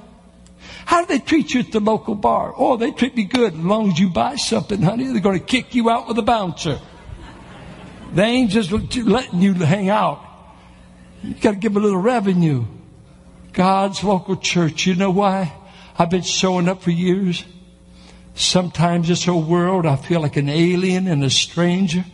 how 0.85 1.01
do 1.01 1.07
they 1.07 1.19
treat 1.19 1.55
you 1.55 1.61
at 1.61 1.73
the 1.73 1.81
local 1.81 2.15
bar? 2.15 2.53
Oh, 2.55 2.77
they 2.77 2.93
treat 2.93 3.17
me 3.17 3.25
good 3.25 3.55
as 3.55 3.59
long 3.59 3.93
as 3.93 3.99
you 3.99 4.11
buy 4.11 4.37
something, 4.37 4.83
honey. 4.83 5.07
They're 5.07 5.21
going 5.21 5.39
to 5.39 5.45
kick 5.45 5.75
you 5.75 5.89
out 5.89 6.07
with 6.07 6.19
a 6.19 6.23
bouncer. 6.23 6.79
They 8.13 8.25
ain't 8.25 8.51
just 8.51 8.71
letting 8.71 9.41
you 9.41 9.55
hang 9.55 9.89
out. 9.89 10.23
You 11.23 11.33
got 11.33 11.53
to 11.53 11.57
give 11.57 11.75
a 11.75 11.81
little 11.81 12.03
revenue. 12.03 12.67
God's 13.55 14.05
local 14.05 14.37
church. 14.37 14.85
You 14.85 14.95
know 14.95 15.11
why? 15.11 15.55
I've 15.99 16.11
been 16.11 16.23
showing 16.23 16.69
up 16.69 16.83
for 16.83 16.91
years. 16.91 17.45
Sometimes 18.35 19.09
this 19.09 19.25
whole 19.25 19.43
world, 19.43 19.87
I 19.87 19.97
feel 19.97 20.21
like 20.21 20.37
an 20.37 20.51
alien 20.51 21.09
and 21.09 21.25
a 21.25 21.31
stranger. 21.31 22.05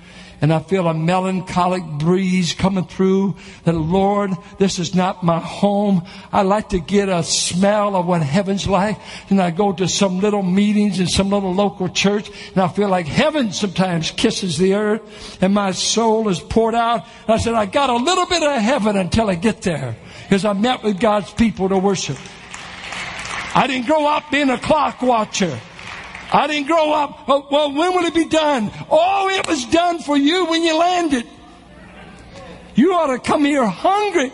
And 0.40 0.52
I 0.52 0.58
feel 0.58 0.88
a 0.88 0.94
melancholic 0.94 1.84
breeze 1.84 2.52
coming 2.52 2.84
through 2.84 3.36
that, 3.62 3.74
Lord, 3.76 4.32
this 4.58 4.80
is 4.80 4.92
not 4.92 5.22
my 5.22 5.38
home. 5.38 6.04
I 6.32 6.42
like 6.42 6.70
to 6.70 6.80
get 6.80 7.08
a 7.08 7.22
smell 7.22 7.94
of 7.94 8.06
what 8.06 8.22
heaven's 8.22 8.66
like. 8.66 8.98
And 9.30 9.40
I 9.40 9.52
go 9.52 9.72
to 9.72 9.86
some 9.86 10.18
little 10.20 10.42
meetings 10.42 10.98
in 10.98 11.06
some 11.06 11.30
little 11.30 11.54
local 11.54 11.88
church 11.88 12.28
and 12.48 12.58
I 12.58 12.66
feel 12.66 12.88
like 12.88 13.06
heaven 13.06 13.52
sometimes 13.52 14.10
kisses 14.10 14.58
the 14.58 14.74
earth 14.74 15.40
and 15.40 15.54
my 15.54 15.70
soul 15.70 16.28
is 16.28 16.40
poured 16.40 16.74
out. 16.74 17.06
And 17.28 17.34
I 17.34 17.38
said, 17.38 17.54
I 17.54 17.66
got 17.66 17.90
a 17.90 17.96
little 17.96 18.26
bit 18.26 18.42
of 18.42 18.60
heaven 18.60 18.96
until 18.96 19.30
I 19.30 19.36
get 19.36 19.62
there 19.62 19.96
because 20.24 20.44
I 20.44 20.54
met 20.54 20.82
with 20.82 20.98
God's 20.98 21.32
people 21.32 21.68
to 21.68 21.78
worship. 21.78 22.18
I 23.54 23.66
didn't 23.66 23.86
grow 23.86 24.06
up 24.06 24.30
being 24.30 24.50
a 24.50 24.58
clock 24.58 25.02
watcher. 25.02 25.58
I 26.32 26.46
didn't 26.46 26.66
grow 26.66 26.92
up, 26.92 27.24
oh, 27.28 27.46
well, 27.50 27.72
when 27.72 27.94
will 27.94 28.04
it 28.04 28.14
be 28.14 28.24
done? 28.24 28.70
Oh, 28.90 29.28
it 29.28 29.46
was 29.46 29.66
done 29.66 29.98
for 29.98 30.16
you 30.16 30.46
when 30.46 30.62
you 30.62 30.78
landed. 30.78 31.26
You 32.74 32.94
ought 32.94 33.08
to 33.08 33.18
come 33.18 33.44
here 33.44 33.66
hungry 33.66 34.32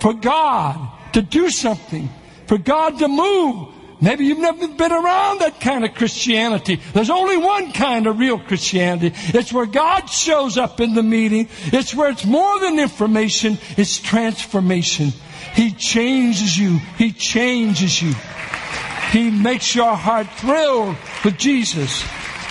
for 0.00 0.12
God 0.12 0.90
to 1.14 1.22
do 1.22 1.48
something, 1.48 2.10
for 2.46 2.58
God 2.58 2.98
to 2.98 3.08
move. 3.08 3.68
Maybe 4.02 4.24
you've 4.24 4.38
never 4.38 4.68
been 4.68 4.92
around 4.92 5.40
that 5.40 5.60
kind 5.60 5.84
of 5.84 5.94
Christianity. 5.94 6.80
There's 6.94 7.10
only 7.10 7.36
one 7.36 7.72
kind 7.72 8.06
of 8.06 8.18
real 8.18 8.38
Christianity. 8.38 9.14
It's 9.28 9.52
where 9.52 9.66
God 9.66 10.06
shows 10.06 10.56
up 10.56 10.80
in 10.80 10.94
the 10.94 11.02
meeting. 11.02 11.48
It's 11.66 11.94
where 11.94 12.10
it's 12.10 12.24
more 12.24 12.60
than 12.60 12.78
information. 12.78 13.58
It's 13.76 13.98
transformation. 13.98 15.12
He 15.54 15.72
changes 15.72 16.56
you. 16.56 16.78
He 16.96 17.12
changes 17.12 18.00
you. 18.00 18.14
He 19.10 19.30
makes 19.30 19.74
your 19.74 19.94
heart 19.94 20.28
thrill 20.36 20.96
with 21.24 21.36
Jesus. 21.36 22.04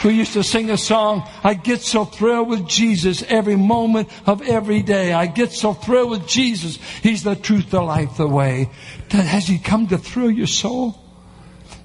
We 0.03 0.13
used 0.13 0.33
to 0.33 0.43
sing 0.43 0.69
a 0.69 0.77
song, 0.77 1.27
I 1.43 1.53
get 1.53 1.81
so 1.81 2.05
thrilled 2.05 2.49
with 2.49 2.67
Jesus 2.67 3.21
every 3.23 3.57
moment 3.57 4.09
of 4.25 4.41
every 4.41 4.81
day. 4.81 5.11
I 5.11 5.25
get 5.25 5.51
so 5.51 5.73
thrilled 5.73 6.11
with 6.11 6.27
Jesus. 6.27 6.77
He's 7.01 7.23
the 7.23 7.35
truth, 7.35 7.69
the 7.69 7.81
life, 7.81 8.17
the 8.17 8.27
way. 8.27 8.69
Has 9.11 9.47
He 9.47 9.57
come 9.57 9.87
to 9.87 9.97
thrill 9.97 10.31
your 10.31 10.47
soul? 10.47 10.97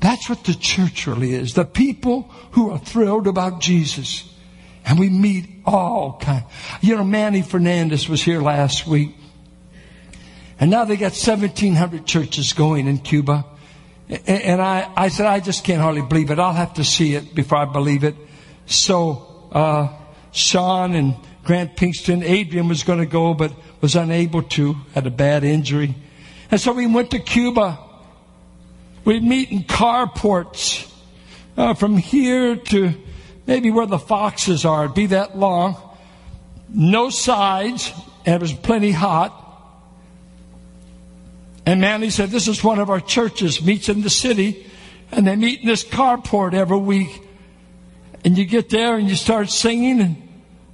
That's 0.01 0.29
what 0.29 0.45
the 0.45 0.55
church 0.55 1.07
really 1.07 1.35
is. 1.35 1.55
The 1.55 1.65
people 1.65 2.31
who 2.53 2.71
are 2.71 2.79
thrilled 2.79 3.27
about 3.27 3.61
Jesus. 3.61 4.31
And 4.85 4.99
we 4.99 5.09
meet 5.09 5.49
all 5.65 6.19
kinds. 6.21 6.45
You 6.83 6.97
know, 6.97 7.05
Manny 7.05 7.43
Fernandez 7.43 8.09
was 8.09 8.23
here 8.23 8.43
last 8.43 8.87
week. 8.87 9.15
And 10.61 10.71
now 10.71 10.85
they 10.85 10.97
got 10.97 11.13
1700 11.13 12.07
churches 12.07 12.53
going 12.53 12.87
in 12.87 12.99
Cuba. 12.99 13.45
And 14.09 14.61
I, 14.61 14.91
I 14.97 15.09
said, 15.09 15.27
I 15.27 15.41
just 15.41 15.65
can't 15.65 15.81
hardly 15.81 16.03
believe 16.03 16.31
it. 16.31 16.39
I'll 16.39 16.53
have 16.53 16.75
to 16.75 16.85
see 16.85 17.15
it 17.15 17.35
before 17.35 17.59
I 17.59 17.65
believe 17.65 18.05
it. 18.05 18.15
So, 18.67 19.49
uh, 19.51 19.89
Sean 20.33 20.95
and 20.95 21.17
Grant 21.45 21.77
Pinkston, 21.77 22.23
Adrian 22.23 22.69
was 22.69 22.83
going 22.83 22.99
to 22.99 23.07
go, 23.07 23.35
but 23.35 23.53
was 23.81 23.97
unable 23.97 24.43
to, 24.43 24.75
had 24.95 25.07
a 25.07 25.11
bad 25.11 25.45
injury. 25.45 25.95
And 26.51 26.61
so 26.61 26.73
we 26.73 26.87
went 26.87 27.11
to 27.13 27.19
Cuba. 27.19 27.79
We'd 29.05 29.23
meet 29.23 29.51
in 29.51 29.65
carports, 29.65 30.91
uh, 31.57 31.75
from 31.75 31.97
here 31.97 32.57
to 32.57 32.95
maybe 33.47 33.71
where 33.71 33.87
the 33.87 33.99
foxes 33.99 34.65
are. 34.65 34.85
It'd 34.85 34.95
be 34.95 35.07
that 35.07 35.37
long. 35.37 35.77
No 36.69 37.11
sides, 37.11 37.93
and 38.27 38.35
it 38.35 38.41
was 38.41 38.53
plenty 38.53 38.91
hot. 38.91 39.44
And 41.67 41.81
Manny 41.81 42.11
said, 42.11 42.31
this 42.31 42.47
is 42.47 42.63
one 42.63 42.79
of 42.79 42.91
our 42.91 43.01
churches, 43.01 43.63
meets 43.63 43.89
in 43.89 44.03
the 44.03 44.11
city, 44.11 44.67
and 45.11 45.27
they 45.27 45.37
meet 45.37 45.61
in 45.61 45.67
this 45.67 45.85
carport 45.85 46.53
every 46.55 46.77
week. 46.77 47.23
And 48.25 48.37
you 48.37 48.45
get 48.45 48.69
there 48.69 48.97
and 48.97 49.09
you 49.09 49.17
start 49.17 49.51
singing, 49.51 50.01
and 50.01 50.29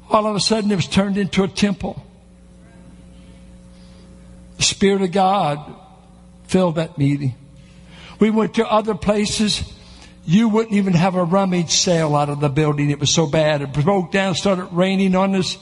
all 0.08 0.26
of 0.26 0.34
a 0.34 0.40
sudden 0.40 0.70
it 0.70 0.76
was 0.76 0.88
turned 0.88 1.16
into 1.16 1.44
a 1.44 1.48
temple. 1.48 2.04
The 4.56 4.62
Spirit 4.62 5.02
of 5.02 5.12
God 5.12 5.76
filled 6.44 6.74
that 6.74 6.98
meeting. 6.98 7.34
We 8.18 8.30
went 8.30 8.54
to 8.54 8.66
other 8.66 8.94
places. 8.94 9.62
You 10.26 10.48
wouldn't 10.48 10.74
even 10.74 10.92
have 10.92 11.14
a 11.14 11.24
rummage 11.24 11.70
sale 11.70 12.14
out 12.14 12.28
of 12.28 12.40
the 12.40 12.50
building. 12.50 12.90
It 12.90 13.00
was 13.00 13.10
so 13.10 13.26
bad. 13.26 13.62
It 13.62 13.72
broke 13.72 14.12
down, 14.12 14.34
started 14.34 14.66
raining 14.72 15.14
on 15.14 15.34
us. 15.34 15.56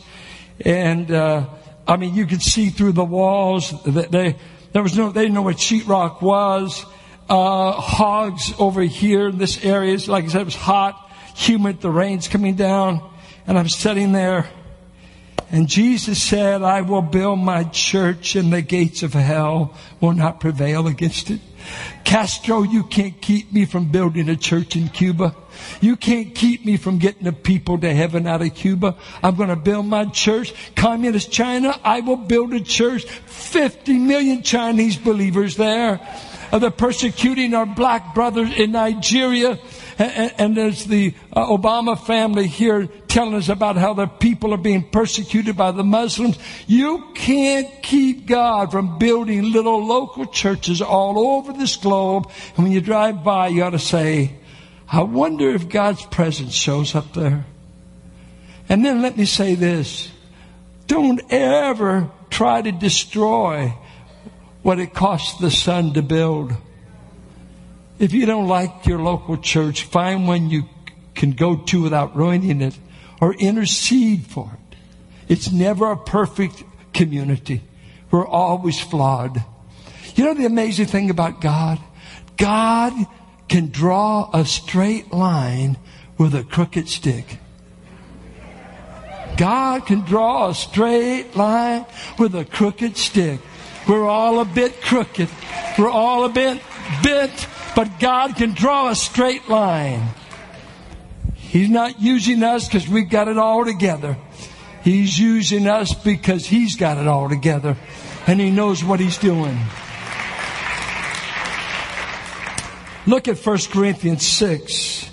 And, 0.64 1.10
uh, 1.10 1.46
I 1.86 1.96
mean, 1.96 2.14
you 2.14 2.26
could 2.26 2.42
see 2.42 2.70
through 2.70 2.92
the 2.92 3.04
walls. 3.04 3.72
that 3.84 4.10
They, 4.10 4.36
there 4.72 4.82
was 4.82 4.96
no, 4.96 5.10
they 5.10 5.22
didn't 5.22 5.34
know 5.34 5.42
what 5.42 5.56
sheetrock 5.56 6.22
was. 6.22 6.84
Uh, 7.28 7.72
hogs 7.72 8.54
over 8.58 8.80
here 8.82 9.28
in 9.28 9.38
this 9.38 9.62
area. 9.64 9.98
Like 10.06 10.24
I 10.24 10.28
said, 10.28 10.40
it 10.42 10.44
was 10.46 10.56
hot, 10.56 11.10
humid, 11.36 11.80
the 11.80 11.90
rain's 11.90 12.26
coming 12.26 12.54
down. 12.54 13.02
And 13.46 13.58
I'm 13.58 13.68
sitting 13.68 14.12
there. 14.12 14.48
And 15.50 15.68
Jesus 15.68 16.22
said, 16.22 16.62
I 16.62 16.82
will 16.82 17.02
build 17.02 17.38
my 17.38 17.64
church 17.64 18.36
and 18.36 18.52
the 18.52 18.60
gates 18.60 19.02
of 19.02 19.14
hell 19.14 19.74
will 20.00 20.12
not 20.12 20.40
prevail 20.40 20.86
against 20.86 21.30
it. 21.30 21.40
Castro, 22.04 22.62
you 22.62 22.84
can't 22.84 23.20
keep 23.20 23.52
me 23.52 23.64
from 23.66 23.88
building 23.92 24.28
a 24.28 24.36
church 24.36 24.76
in 24.76 24.88
Cuba. 24.88 25.34
You 25.80 25.96
can't 25.96 26.34
keep 26.34 26.64
me 26.64 26.76
from 26.76 26.98
getting 26.98 27.24
the 27.24 27.32
people 27.32 27.78
to 27.78 27.92
heaven 27.92 28.26
out 28.26 28.42
of 28.42 28.54
Cuba. 28.54 28.96
I'm 29.22 29.36
going 29.36 29.50
to 29.50 29.56
build 29.56 29.86
my 29.86 30.06
church. 30.06 30.54
Communist 30.74 31.30
China, 31.30 31.78
I 31.84 32.00
will 32.00 32.16
build 32.16 32.54
a 32.54 32.60
church. 32.60 33.04
50 33.04 33.98
million 33.98 34.42
Chinese 34.42 34.96
believers 34.96 35.56
there. 35.56 36.00
Uh, 36.50 36.58
they're 36.58 36.70
persecuting 36.70 37.52
our 37.54 37.66
black 37.66 38.14
brothers 38.14 38.56
in 38.56 38.72
Nigeria. 38.72 39.58
And, 39.98 40.56
there's 40.56 40.84
the 40.84 41.12
uh, 41.32 41.46
Obama 41.46 41.98
family 41.98 42.46
here 42.46 42.86
telling 43.08 43.34
us 43.34 43.48
about 43.48 43.76
how 43.76 43.94
the 43.94 44.06
people 44.06 44.54
are 44.54 44.58
being 44.58 44.88
persecuted 44.88 45.56
by 45.56 45.72
the 45.72 45.82
Muslims. 45.82 46.38
You 46.68 47.08
can't 47.14 47.82
keep 47.82 48.26
God 48.26 48.70
from 48.70 48.98
building 48.98 49.50
little 49.50 49.84
local 49.84 50.26
churches 50.26 50.80
all 50.80 51.18
over 51.18 51.52
this 51.52 51.74
globe. 51.74 52.30
And 52.56 52.66
when 52.66 52.72
you 52.72 52.80
drive 52.80 53.24
by, 53.24 53.48
you 53.48 53.64
ought 53.64 53.70
to 53.70 53.80
say, 53.80 54.36
I 54.90 55.02
wonder 55.02 55.50
if 55.50 55.68
God's 55.68 56.06
presence 56.06 56.54
shows 56.54 56.94
up 56.94 57.12
there. 57.12 57.44
And 58.68 58.84
then 58.84 59.02
let 59.02 59.16
me 59.16 59.24
say 59.24 59.56
this. 59.56 60.10
Don't 60.86 61.20
ever 61.30 62.08
try 62.30 62.62
to 62.62 62.70
destroy 62.70 63.74
what 64.62 64.78
it 64.78 64.94
costs 64.94 65.40
the 65.40 65.50
son 65.50 65.92
to 65.94 66.02
build. 66.02 66.52
If 67.98 68.12
you 68.12 68.26
don't 68.26 68.46
like 68.46 68.86
your 68.86 69.00
local 69.00 69.36
church, 69.36 69.82
find 69.84 70.28
one 70.28 70.50
you 70.50 70.64
can 71.14 71.32
go 71.32 71.56
to 71.56 71.82
without 71.82 72.16
ruining 72.16 72.60
it 72.62 72.78
or 73.20 73.34
intercede 73.34 74.26
for 74.26 74.52
it. 74.52 74.76
It's 75.28 75.50
never 75.50 75.90
a 75.90 75.96
perfect 75.96 76.62
community. 76.94 77.62
We're 78.10 78.26
always 78.26 78.80
flawed. 78.80 79.42
You 80.14 80.24
know 80.24 80.34
the 80.34 80.46
amazing 80.46 80.86
thing 80.86 81.10
about 81.10 81.40
God? 81.40 81.78
God 82.36 82.92
can 83.48 83.68
draw 83.68 84.30
a 84.32 84.44
straight 84.44 85.12
line 85.12 85.76
with 86.16 86.34
a 86.34 86.44
crooked 86.44 86.88
stick. 86.88 87.38
God 89.36 89.86
can 89.86 90.00
draw 90.00 90.48
a 90.48 90.54
straight 90.54 91.36
line 91.36 91.86
with 92.18 92.34
a 92.34 92.44
crooked 92.44 92.96
stick. 92.96 93.40
We're 93.88 94.08
all 94.08 94.40
a 94.40 94.44
bit 94.44 94.82
crooked. 94.82 95.28
We're 95.78 95.90
all 95.90 96.24
a 96.24 96.28
bit 96.28 96.60
bent, 97.02 97.46
but 97.78 98.00
God 98.00 98.34
can 98.34 98.54
draw 98.54 98.88
a 98.88 98.96
straight 98.96 99.48
line. 99.48 100.02
He's 101.36 101.68
not 101.68 102.00
using 102.00 102.42
us 102.42 102.66
because 102.66 102.88
we've 102.88 103.08
got 103.08 103.28
it 103.28 103.38
all 103.38 103.64
together. 103.64 104.16
He's 104.82 105.16
using 105.16 105.68
us 105.68 105.94
because 105.94 106.44
He's 106.44 106.74
got 106.74 106.98
it 106.98 107.06
all 107.06 107.28
together 107.28 107.76
and 108.26 108.40
He 108.40 108.50
knows 108.50 108.82
what 108.82 108.98
He's 108.98 109.16
doing. 109.16 109.56
Look 113.06 113.28
at 113.28 113.38
1 113.38 113.58
Corinthians 113.70 114.26
6. 114.26 115.10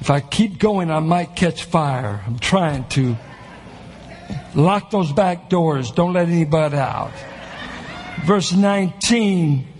If 0.00 0.10
I 0.10 0.18
keep 0.18 0.58
going, 0.58 0.90
I 0.90 0.98
might 0.98 1.36
catch 1.36 1.62
fire. 1.62 2.24
I'm 2.26 2.40
trying 2.40 2.88
to. 2.88 3.16
Lock 4.56 4.90
those 4.90 5.12
back 5.12 5.48
doors. 5.48 5.92
Don't 5.92 6.12
let 6.14 6.26
anybody 6.26 6.76
out. 6.76 7.12
Verse 8.24 8.52
19, 8.52 9.73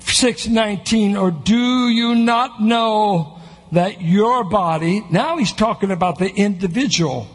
619, 0.00 1.16
or 1.16 1.30
do 1.30 1.88
you 1.88 2.14
not 2.14 2.62
know 2.62 3.38
that 3.72 4.02
your 4.02 4.44
body, 4.44 5.04
now 5.10 5.36
he's 5.36 5.52
talking 5.52 5.90
about 5.90 6.18
the 6.18 6.30
individual 6.30 7.28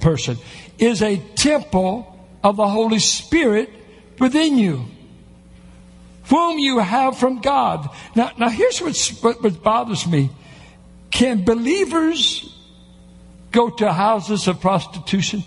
person, 0.00 0.36
is 0.78 1.02
a 1.02 1.18
temple 1.34 2.06
of 2.42 2.56
the 2.56 2.68
Holy 2.68 2.98
Spirit 2.98 3.70
within 4.18 4.58
you 4.58 4.84
whom 6.30 6.58
you 6.60 6.78
have 6.78 7.18
from 7.18 7.40
God. 7.40 7.90
Now, 8.14 8.30
now 8.38 8.48
here's 8.48 8.78
what, 8.78 9.42
what 9.42 9.62
bothers 9.62 10.06
me. 10.06 10.30
Can 11.10 11.44
believers 11.44 12.56
go 13.50 13.68
to 13.68 13.92
houses 13.92 14.46
of 14.46 14.60
prostitution? 14.60 15.42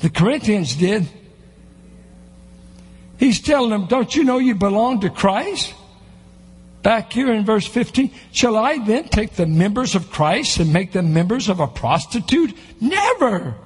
The 0.00 0.10
Corinthians 0.10 0.74
did. 0.74 1.08
He's 3.18 3.40
telling 3.40 3.70
them, 3.70 3.86
Don't 3.86 4.14
you 4.14 4.24
know 4.24 4.38
you 4.38 4.54
belong 4.54 5.00
to 5.00 5.10
Christ? 5.10 5.74
Back 6.82 7.12
here 7.12 7.32
in 7.32 7.44
verse 7.44 7.66
15, 7.66 8.12
shall 8.30 8.56
I 8.56 8.78
then 8.78 9.08
take 9.08 9.32
the 9.32 9.46
members 9.46 9.94
of 9.94 10.10
Christ 10.10 10.60
and 10.60 10.72
make 10.72 10.92
them 10.92 11.12
members 11.12 11.48
of 11.48 11.58
a 11.58 11.66
prostitute? 11.66 12.56
Never! 12.80 13.56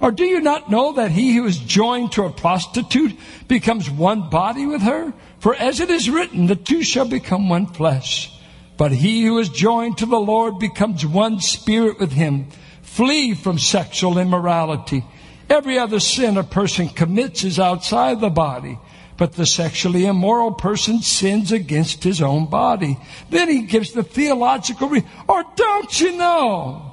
Or 0.00 0.10
do 0.10 0.24
you 0.24 0.40
not 0.40 0.70
know 0.70 0.92
that 0.92 1.12
he 1.12 1.34
who 1.34 1.46
is 1.46 1.56
joined 1.56 2.12
to 2.12 2.24
a 2.24 2.30
prostitute 2.30 3.16
becomes 3.48 3.88
one 3.88 4.28
body 4.28 4.66
with 4.66 4.82
her? 4.82 5.14
For 5.38 5.54
as 5.54 5.80
it 5.80 5.88
is 5.88 6.10
written, 6.10 6.46
the 6.46 6.56
two 6.56 6.82
shall 6.82 7.06
become 7.06 7.48
one 7.48 7.66
flesh. 7.66 8.30
But 8.76 8.92
he 8.92 9.24
who 9.24 9.38
is 9.38 9.48
joined 9.48 9.98
to 9.98 10.06
the 10.06 10.20
Lord 10.20 10.58
becomes 10.58 11.06
one 11.06 11.40
spirit 11.40 11.98
with 11.98 12.12
him. 12.12 12.48
Flee 12.82 13.34
from 13.34 13.58
sexual 13.58 14.18
immorality. 14.18 15.04
Every 15.48 15.78
other 15.78 16.00
sin 16.00 16.36
a 16.36 16.44
person 16.44 16.88
commits 16.88 17.44
is 17.44 17.58
outside 17.58 18.20
the 18.20 18.30
body 18.30 18.78
but 19.16 19.34
the 19.34 19.46
sexually 19.46 20.06
immoral 20.06 20.52
person 20.52 21.00
sins 21.00 21.52
against 21.52 22.02
his 22.02 22.20
own 22.20 22.46
body. 22.46 22.98
Then 23.30 23.48
he 23.48 23.62
gives 23.62 23.92
the 23.92 24.02
theological 24.02 24.88
reason. 24.88 25.08
Or 25.28 25.44
don't 25.54 26.00
you 26.00 26.16
know 26.16 26.92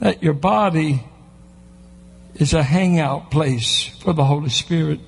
that 0.00 0.22
your 0.22 0.34
body 0.34 1.02
is 2.34 2.52
a 2.52 2.62
hangout 2.62 3.30
place 3.30 3.86
for 4.02 4.12
the 4.12 4.24
Holy 4.24 4.50
Spirit? 4.50 5.00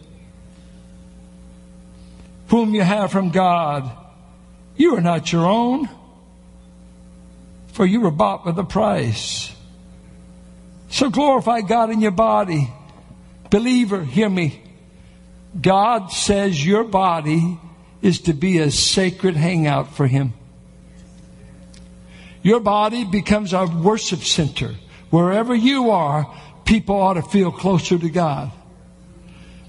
Whom 2.48 2.74
you 2.74 2.82
have 2.82 3.10
from 3.10 3.30
God, 3.30 3.90
you 4.76 4.96
are 4.96 5.00
not 5.00 5.32
your 5.32 5.46
own, 5.46 5.88
for 7.68 7.84
you 7.84 8.00
were 8.00 8.10
bought 8.10 8.46
with 8.46 8.58
a 8.58 8.64
price. 8.64 9.53
So 10.88 11.10
glorify 11.10 11.62
God 11.62 11.90
in 11.90 12.00
your 12.00 12.10
body. 12.10 12.70
Believer, 13.50 14.04
hear 14.04 14.28
me. 14.28 14.62
God 15.60 16.10
says 16.10 16.64
your 16.64 16.84
body 16.84 17.58
is 18.02 18.20
to 18.22 18.32
be 18.32 18.58
a 18.58 18.70
sacred 18.70 19.36
hangout 19.36 19.94
for 19.94 20.06
Him. 20.06 20.34
Your 22.42 22.60
body 22.60 23.04
becomes 23.04 23.54
our 23.54 23.66
worship 23.66 24.20
center. 24.20 24.74
Wherever 25.10 25.54
you 25.54 25.90
are, 25.90 26.32
people 26.64 26.96
ought 26.96 27.14
to 27.14 27.22
feel 27.22 27.50
closer 27.50 27.98
to 27.98 28.10
God. 28.10 28.52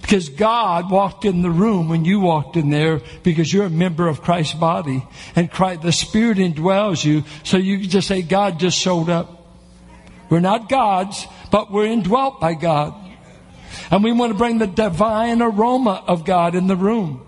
Because 0.01 0.29
God 0.29 0.91
walked 0.91 1.25
in 1.25 1.41
the 1.41 1.49
room 1.49 1.89
when 1.89 2.05
you 2.05 2.19
walked 2.19 2.57
in 2.57 2.69
there 2.69 3.01
because 3.23 3.51
you're 3.51 3.65
a 3.65 3.71
member 3.71 4.07
of 4.07 4.21
Christ's 4.21 4.53
body 4.53 5.03
and 5.35 5.49
Christ, 5.49 5.81
the 5.81 5.91
Spirit 5.91 6.37
indwells 6.37 7.03
you. 7.03 7.23
So 7.43 7.57
you 7.57 7.79
can 7.79 7.89
just 7.89 8.07
say, 8.07 8.21
God 8.21 8.59
just 8.59 8.77
showed 8.77 9.09
up. 9.09 9.34
We're 10.29 10.39
not 10.39 10.69
God's, 10.69 11.25
but 11.51 11.71
we're 11.71 11.85
indwelt 11.85 12.39
by 12.39 12.53
God. 12.53 12.93
And 13.91 14.03
we 14.03 14.11
want 14.11 14.31
to 14.31 14.37
bring 14.37 14.57
the 14.57 14.67
divine 14.67 15.41
aroma 15.41 16.03
of 16.07 16.25
God 16.25 16.55
in 16.55 16.67
the 16.67 16.75
room. 16.75 17.21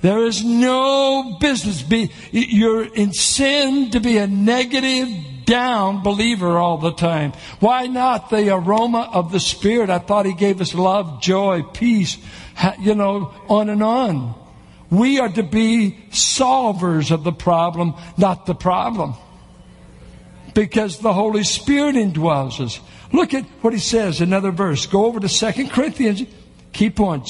There 0.00 0.26
is 0.26 0.44
no 0.44 1.36
business 1.40 1.80
be, 1.82 2.10
you're 2.32 2.84
in 2.84 3.12
sin 3.12 3.90
to 3.92 4.00
be 4.00 4.18
a 4.18 4.26
negative, 4.26 5.08
down 5.44 6.02
believer 6.02 6.58
all 6.58 6.78
the 6.78 6.92
time. 6.92 7.32
Why 7.60 7.86
not 7.86 8.30
the 8.30 8.52
aroma 8.52 9.10
of 9.12 9.32
the 9.32 9.40
Spirit? 9.40 9.90
I 9.90 9.98
thought 9.98 10.26
He 10.26 10.34
gave 10.34 10.60
us 10.60 10.74
love, 10.74 11.22
joy, 11.22 11.62
peace, 11.62 12.18
you 12.80 12.94
know, 12.94 13.32
on 13.48 13.68
and 13.68 13.82
on. 13.82 14.34
We 14.90 15.20
are 15.20 15.28
to 15.30 15.42
be 15.42 15.98
solvers 16.10 17.10
of 17.10 17.24
the 17.24 17.32
problem, 17.32 17.94
not 18.18 18.46
the 18.46 18.54
problem. 18.54 19.14
Because 20.54 20.98
the 20.98 21.12
Holy 21.12 21.44
Spirit 21.44 21.94
indwells 21.96 22.60
us. 22.60 22.80
Look 23.12 23.34
at 23.34 23.44
what 23.60 23.72
he 23.72 23.78
says, 23.78 24.20
another 24.20 24.50
verse. 24.50 24.86
Go 24.86 25.06
over 25.06 25.20
to 25.20 25.28
2 25.28 25.68
Corinthians, 25.68 26.22
keep 26.72 26.98
on, 27.00 27.24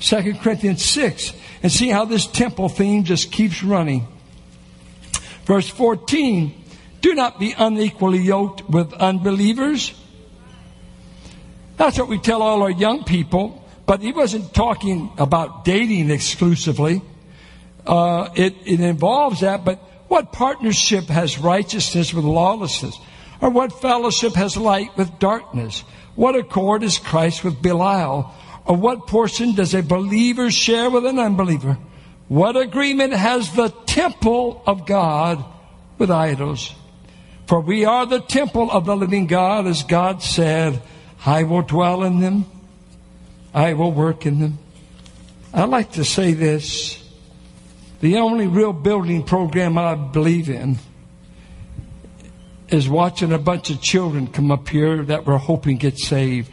2 0.00 0.34
Corinthians 0.34 0.84
6, 0.84 1.32
and 1.62 1.70
see 1.70 1.88
how 1.88 2.04
this 2.04 2.26
temple 2.26 2.68
theme 2.68 3.04
just 3.04 3.30
keeps 3.30 3.62
running. 3.62 4.06
Verse 5.44 5.68
14, 5.68 6.54
do 7.00 7.14
not 7.14 7.38
be 7.38 7.54
unequally 7.56 8.18
yoked 8.18 8.68
with 8.68 8.92
unbelievers. 8.92 9.92
That's 11.76 11.98
what 11.98 12.08
we 12.08 12.18
tell 12.18 12.42
all 12.42 12.62
our 12.62 12.70
young 12.70 13.04
people, 13.04 13.64
but 13.86 14.02
he 14.02 14.12
wasn't 14.12 14.52
talking 14.52 15.10
about 15.18 15.64
dating 15.64 16.10
exclusively. 16.10 17.00
Uh, 17.86 18.28
it, 18.34 18.54
it 18.64 18.80
involves 18.80 19.40
that, 19.40 19.64
but 19.64 19.82
what 20.10 20.32
partnership 20.32 21.04
has 21.04 21.38
righteousness 21.38 22.12
with 22.12 22.24
lawlessness? 22.24 22.98
Or 23.40 23.48
what 23.48 23.80
fellowship 23.80 24.34
has 24.34 24.56
light 24.56 24.96
with 24.96 25.20
darkness? 25.20 25.84
What 26.16 26.34
accord 26.34 26.82
is 26.82 26.98
Christ 26.98 27.44
with 27.44 27.62
Belial? 27.62 28.34
Or 28.64 28.76
what 28.76 29.06
portion 29.06 29.54
does 29.54 29.72
a 29.72 29.84
believer 29.84 30.50
share 30.50 30.90
with 30.90 31.06
an 31.06 31.20
unbeliever? 31.20 31.78
What 32.26 32.56
agreement 32.56 33.12
has 33.12 33.54
the 33.54 33.68
temple 33.86 34.64
of 34.66 34.84
God 34.84 35.44
with 35.96 36.10
idols? 36.10 36.74
For 37.46 37.60
we 37.60 37.84
are 37.84 38.04
the 38.04 38.20
temple 38.20 38.68
of 38.68 38.86
the 38.86 38.96
living 38.96 39.28
God, 39.28 39.68
as 39.68 39.84
God 39.84 40.24
said, 40.24 40.82
I 41.24 41.44
will 41.44 41.62
dwell 41.62 42.02
in 42.02 42.18
them, 42.18 42.46
I 43.54 43.74
will 43.74 43.92
work 43.92 44.26
in 44.26 44.40
them. 44.40 44.58
I 45.54 45.66
like 45.66 45.92
to 45.92 46.04
say 46.04 46.32
this 46.32 46.99
the 48.00 48.16
only 48.16 48.46
real 48.46 48.72
building 48.72 49.22
program 49.22 49.76
I 49.76 49.94
believe 49.94 50.48
in 50.48 50.78
is 52.68 52.88
watching 52.88 53.32
a 53.32 53.38
bunch 53.38 53.70
of 53.70 53.80
children 53.80 54.26
come 54.26 54.50
up 54.50 54.68
here 54.68 55.02
that 55.04 55.26
we're 55.26 55.36
hoping 55.36 55.76
get 55.76 55.98
saved. 55.98 56.52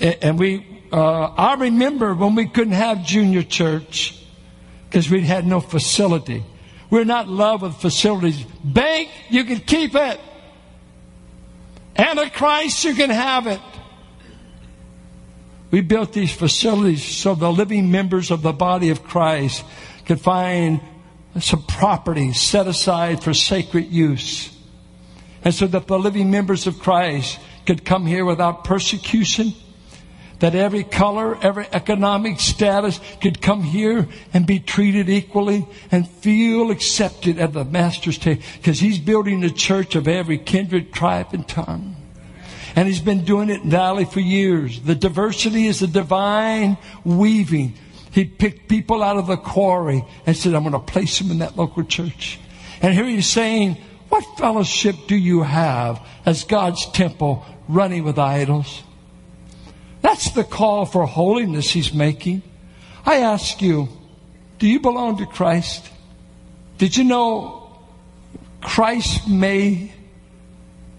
And 0.00 0.38
we, 0.38 0.66
uh, 0.92 1.24
I 1.24 1.54
remember 1.54 2.14
when 2.14 2.34
we 2.34 2.48
couldn't 2.48 2.72
have 2.72 3.04
junior 3.04 3.42
church 3.42 4.24
because 4.88 5.10
we 5.10 5.22
had 5.22 5.46
no 5.46 5.60
facility. 5.60 6.44
We're 6.88 7.04
not 7.04 7.26
in 7.26 7.36
love 7.36 7.62
with 7.62 7.76
facilities. 7.76 8.42
Bank, 8.64 9.10
you 9.28 9.44
can 9.44 9.60
keep 9.60 9.94
it. 9.94 10.20
Antichrist, 11.96 12.84
you 12.84 12.94
can 12.94 13.10
have 13.10 13.46
it. 13.46 13.60
We 15.72 15.80
built 15.80 16.12
these 16.12 16.32
facilities 16.32 17.02
so 17.02 17.34
the 17.34 17.50
living 17.50 17.90
members 17.90 18.30
of 18.30 18.42
the 18.42 18.52
body 18.52 18.90
of 18.90 19.02
Christ 19.02 19.64
could 20.04 20.20
find 20.20 20.82
some 21.40 21.62
property 21.62 22.34
set 22.34 22.66
aside 22.66 23.22
for 23.22 23.32
sacred 23.32 23.90
use. 23.90 24.54
And 25.42 25.54
so 25.54 25.66
that 25.66 25.86
the 25.86 25.98
living 25.98 26.30
members 26.30 26.66
of 26.66 26.78
Christ 26.78 27.40
could 27.64 27.86
come 27.86 28.06
here 28.06 28.26
without 28.26 28.64
persecution, 28.64 29.54
that 30.40 30.54
every 30.54 30.84
color, 30.84 31.38
every 31.42 31.66
economic 31.72 32.38
status 32.38 33.00
could 33.22 33.40
come 33.40 33.62
here 33.62 34.08
and 34.34 34.46
be 34.46 34.60
treated 34.60 35.08
equally 35.08 35.66
and 35.90 36.06
feel 36.06 36.70
accepted 36.70 37.38
at 37.38 37.54
the 37.54 37.64
Master's 37.64 38.18
table. 38.18 38.42
Because 38.58 38.78
He's 38.78 38.98
building 38.98 39.42
a 39.42 39.50
church 39.50 39.94
of 39.94 40.06
every 40.06 40.36
kindred, 40.36 40.92
tribe, 40.92 41.28
and 41.32 41.48
tongue. 41.48 41.96
And 42.74 42.88
He's 42.88 43.00
been 43.00 43.24
doing 43.24 43.50
it 43.50 43.62
in 43.62 43.70
Valley 43.70 44.04
for 44.04 44.20
years. 44.20 44.80
The 44.80 44.94
diversity 44.94 45.66
is 45.66 45.82
a 45.82 45.86
divine 45.86 46.78
weaving 47.04 47.74
he 48.12 48.26
picked 48.26 48.68
people 48.68 49.02
out 49.02 49.16
of 49.16 49.26
the 49.26 49.38
quarry 49.38 50.04
and 50.26 50.36
said, 50.36 50.54
I'm 50.54 50.62
going 50.64 50.72
to 50.72 50.78
place 50.78 51.18
them 51.18 51.30
in 51.30 51.38
that 51.38 51.56
local 51.56 51.82
church. 51.82 52.38
And 52.82 52.92
here 52.92 53.06
he's 53.06 53.26
saying, 53.26 53.78
what 54.10 54.22
fellowship 54.36 54.94
do 55.08 55.16
you 55.16 55.42
have 55.42 56.06
as 56.26 56.44
God's 56.44 56.84
temple 56.92 57.44
running 57.68 58.04
with 58.04 58.18
idols? 58.18 58.82
That's 60.02 60.30
the 60.32 60.44
call 60.44 60.84
for 60.84 61.06
holiness 61.06 61.70
he's 61.70 61.94
making. 61.94 62.42
I 63.06 63.20
ask 63.20 63.62
you, 63.62 63.88
do 64.58 64.68
you 64.68 64.78
belong 64.78 65.16
to 65.16 65.26
Christ? 65.26 65.88
Did 66.76 66.94
you 66.94 67.04
know 67.04 67.78
Christ 68.60 69.26
may 69.26 69.90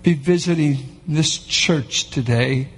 be 0.02 0.16
visiting 0.16 0.93
this 1.08 1.38
church 1.38 2.10
today 2.10 2.70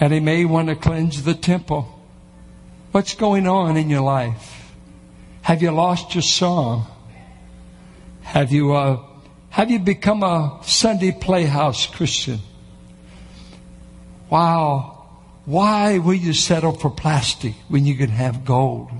and 0.00 0.12
he 0.12 0.20
may 0.20 0.44
want 0.44 0.68
to 0.68 0.76
cleanse 0.76 1.22
the 1.22 1.34
temple? 1.34 1.88
What's 2.92 3.14
going 3.14 3.46
on 3.46 3.76
in 3.76 3.90
your 3.90 4.02
life? 4.02 4.72
Have 5.42 5.62
you 5.62 5.70
lost 5.70 6.14
your 6.14 6.22
song? 6.22 6.86
Have 8.22 8.50
you, 8.52 8.72
uh, 8.72 9.02
have 9.50 9.70
you 9.70 9.78
become 9.78 10.22
a 10.22 10.60
Sunday 10.62 11.12
playhouse 11.12 11.86
Christian? 11.86 12.40
Wow. 14.30 15.06
Why 15.44 15.98
will 15.98 16.14
you 16.14 16.32
settle 16.32 16.72
for 16.72 16.90
plastic 16.90 17.54
when 17.68 17.84
you 17.84 17.94
can 17.94 18.10
have 18.10 18.44
gold? 18.44 18.90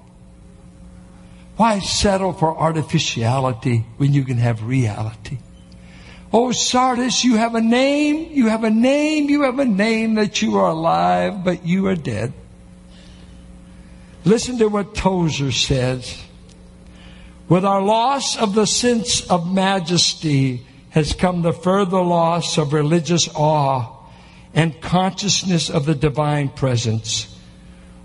Why 1.56 1.78
settle 1.78 2.32
for 2.32 2.56
artificiality 2.56 3.86
when 3.96 4.12
you 4.12 4.24
can 4.24 4.38
have 4.38 4.64
reality? 4.64 5.38
Oh, 6.36 6.50
Sardis, 6.50 7.22
you 7.22 7.36
have 7.36 7.54
a 7.54 7.60
name, 7.60 8.32
you 8.32 8.48
have 8.48 8.64
a 8.64 8.70
name, 8.70 9.30
you 9.30 9.42
have 9.42 9.60
a 9.60 9.64
name 9.64 10.16
that 10.16 10.42
you 10.42 10.56
are 10.56 10.70
alive, 10.70 11.44
but 11.44 11.64
you 11.64 11.86
are 11.86 11.94
dead. 11.94 12.32
Listen 14.24 14.58
to 14.58 14.66
what 14.66 14.96
Tozer 14.96 15.52
says. 15.52 16.20
With 17.48 17.64
our 17.64 17.80
loss 17.80 18.36
of 18.36 18.52
the 18.56 18.66
sense 18.66 19.24
of 19.30 19.54
majesty 19.54 20.66
has 20.90 21.12
come 21.12 21.42
the 21.42 21.52
further 21.52 22.00
loss 22.00 22.58
of 22.58 22.72
religious 22.72 23.28
awe 23.36 23.96
and 24.52 24.80
consciousness 24.80 25.70
of 25.70 25.86
the 25.86 25.94
divine 25.94 26.48
presence. 26.48 27.32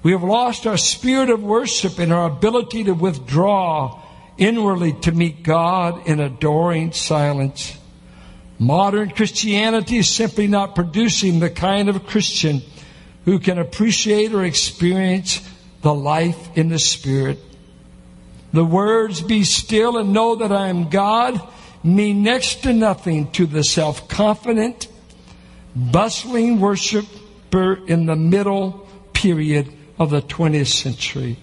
We 0.03 0.11
have 0.11 0.23
lost 0.23 0.67
our 0.67 0.77
spirit 0.77 1.31
of 1.31 1.41
worship 1.41 1.97
and 1.97 2.13
our 2.13 2.27
ability 2.27 2.83
to 2.83 2.93
withdraw 2.93 4.03
inwardly 4.37 4.93
to 5.01 5.11
meet 5.13 5.41
God 5.41 6.07
in 6.07 6.19
adoring 6.19 6.91
silence. 6.91 7.78
Modern 8.59 9.11
Christianity 9.11 9.97
is 9.97 10.09
simply 10.09 10.45
not 10.45 10.75
producing 10.75 11.39
the 11.39 11.49
kind 11.49 11.87
of 11.87 12.05
Christian 12.05 12.61
who 13.23 13.39
can 13.39 13.57
appreciate 13.57 14.33
or 14.33 14.43
experience 14.43 15.41
the 15.81 15.93
life 15.93 16.57
in 16.57 16.67
the 16.67 16.77
Spirit. 16.77 17.39
The 18.51 18.65
words, 18.65 19.21
be 19.21 19.45
still 19.45 19.97
and 19.97 20.11
know 20.11 20.35
that 20.35 20.51
I 20.51 20.67
am 20.67 20.89
God, 20.89 21.41
mean 21.83 22.21
next 22.21 22.63
to 22.63 22.73
nothing 22.73 23.31
to 23.31 23.45
the 23.45 23.63
self 23.63 24.09
confident, 24.09 24.87
bustling 25.73 26.59
worshiper 26.59 27.79
in 27.87 28.07
the 28.07 28.15
middle 28.17 28.87
period 29.13 29.71
of 29.97 30.09
the 30.09 30.21
20th 30.21 30.67
century. 30.67 31.37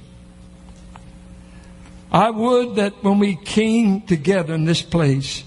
I 2.12 2.30
would 2.30 2.76
that 2.76 3.02
when 3.02 3.18
we 3.18 3.36
came 3.36 4.02
together 4.02 4.54
in 4.54 4.64
this 4.64 4.82
place, 4.82 5.44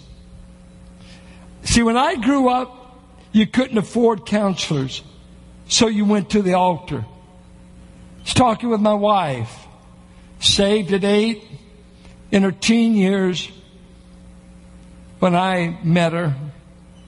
see, 1.80 1.84
when 1.84 1.98
I 1.98 2.16
grew 2.16 2.50
up, 2.50 2.76
you 3.32 3.48
couldn't 3.48 3.78
afford 3.78 4.26
counselors, 4.26 5.02
so 5.68 5.88
you 5.88 6.04
went 6.04 6.32
to 6.32 6.42
the 6.42 6.56
altar. 6.56 7.06
I 7.06 8.22
was 8.22 8.34
talking 8.34 8.70
with 8.70 8.82
my 8.82 8.94
wife, 8.94 9.66
saved 10.42 10.92
at 10.92 11.06
eight, 11.06 11.44
in 12.32 12.44
her 12.44 12.52
teen 12.52 12.96
years, 12.96 13.50
when 15.20 15.36
I 15.36 15.80
met 15.84 16.12
her, 16.14 16.36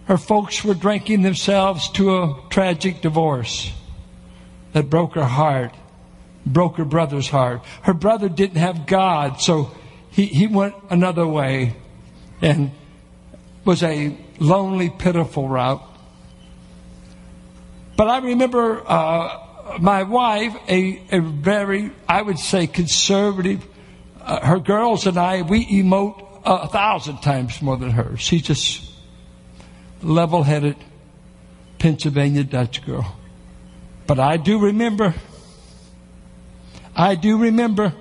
her 0.06 0.18
folks 0.18 0.64
were 0.64 0.74
drinking 0.74 1.22
themselves 1.22 1.90
to 1.92 2.16
a 2.16 2.42
tragic 2.50 3.02
divorce 3.02 3.72
that 4.74 4.90
broke 4.90 5.16
her 5.16 5.26
heart 5.26 5.74
broke 6.46 6.78
her 6.78 6.86
brother's 6.86 7.30
heart. 7.30 7.62
Her 7.84 7.94
brother 7.94 8.30
didn't 8.30 8.58
have 8.58 8.86
God, 8.86 9.42
so 9.42 9.72
he, 10.10 10.26
he 10.26 10.48
went 10.48 10.76
another 10.90 11.28
way 11.28 11.76
and 12.42 12.72
was 13.64 13.84
a 13.84 14.18
lonely, 14.42 14.90
pitiful 14.90 15.48
route. 15.48 15.82
But 17.96 18.10
I 18.10 18.18
remember 18.18 18.82
uh, 18.86 19.78
my 19.80 20.04
wife, 20.04 20.56
a, 20.68 21.02
a 21.12 21.22
very, 21.22 21.92
I 22.10 22.22
would 22.22 22.40
say, 22.40 22.68
conservative. 22.68 23.66
Uh, 24.20 24.46
her 24.46 24.60
girls 24.60 25.06
and 25.06 25.18
I, 25.18 25.44
we 25.44 25.66
emote 25.66 26.28
a 26.44 26.68
thousand 26.68 27.18
times 27.22 27.62
more 27.62 27.78
than 27.78 27.92
her. 27.92 28.18
She's 28.18 28.42
just 28.42 28.90
level 30.02 30.42
headed 30.44 30.76
Pennsylvania 31.78 32.44
Dutch 32.44 32.84
girl. 32.84 33.16
But 34.08 34.20
I 34.20 34.38
do 34.38 34.60
remember 34.60 35.14
I 36.96 37.16
do 37.16 37.38
remember 37.38 37.94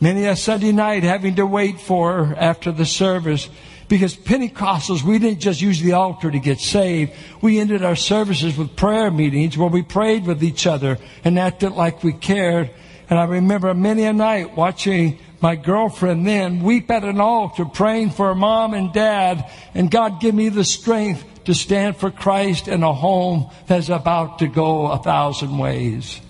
many 0.00 0.26
a 0.26 0.36
Sunday 0.36 0.72
night 0.72 1.04
having 1.04 1.36
to 1.36 1.46
wait 1.46 1.80
for 1.80 2.24
her 2.24 2.36
after 2.36 2.70
the 2.70 2.84
service 2.84 3.48
because 3.88 4.16
Pentecostals, 4.16 5.02
we 5.02 5.18
didn't 5.18 5.40
just 5.40 5.60
use 5.60 5.80
the 5.80 5.92
altar 5.92 6.30
to 6.30 6.38
get 6.38 6.58
saved. 6.58 7.12
We 7.40 7.58
ended 7.58 7.84
our 7.84 7.96
services 7.96 8.56
with 8.56 8.76
prayer 8.76 9.10
meetings 9.10 9.56
where 9.56 9.68
we 9.68 9.82
prayed 9.82 10.26
with 10.26 10.42
each 10.42 10.66
other 10.66 10.98
and 11.24 11.38
acted 11.38 11.72
like 11.72 12.02
we 12.02 12.12
cared. 12.12 12.70
And 13.08 13.18
I 13.18 13.24
remember 13.24 13.72
many 13.74 14.04
a 14.04 14.12
night 14.12 14.56
watching 14.56 15.18
my 15.40 15.54
girlfriend 15.54 16.26
then 16.26 16.62
weep 16.62 16.90
at 16.90 17.04
an 17.04 17.20
altar 17.20 17.64
praying 17.64 18.10
for 18.10 18.28
her 18.28 18.34
mom 18.34 18.74
and 18.74 18.92
dad 18.92 19.48
and 19.74 19.90
God 19.90 20.20
give 20.20 20.34
me 20.34 20.48
the 20.48 20.64
strength 20.64 21.24
to 21.44 21.54
stand 21.54 21.96
for 21.96 22.10
Christ 22.10 22.66
in 22.66 22.82
a 22.82 22.92
home 22.92 23.50
that's 23.68 23.88
about 23.88 24.40
to 24.40 24.48
go 24.48 24.90
a 24.90 24.98
thousand 24.98 25.56
ways. 25.58 26.20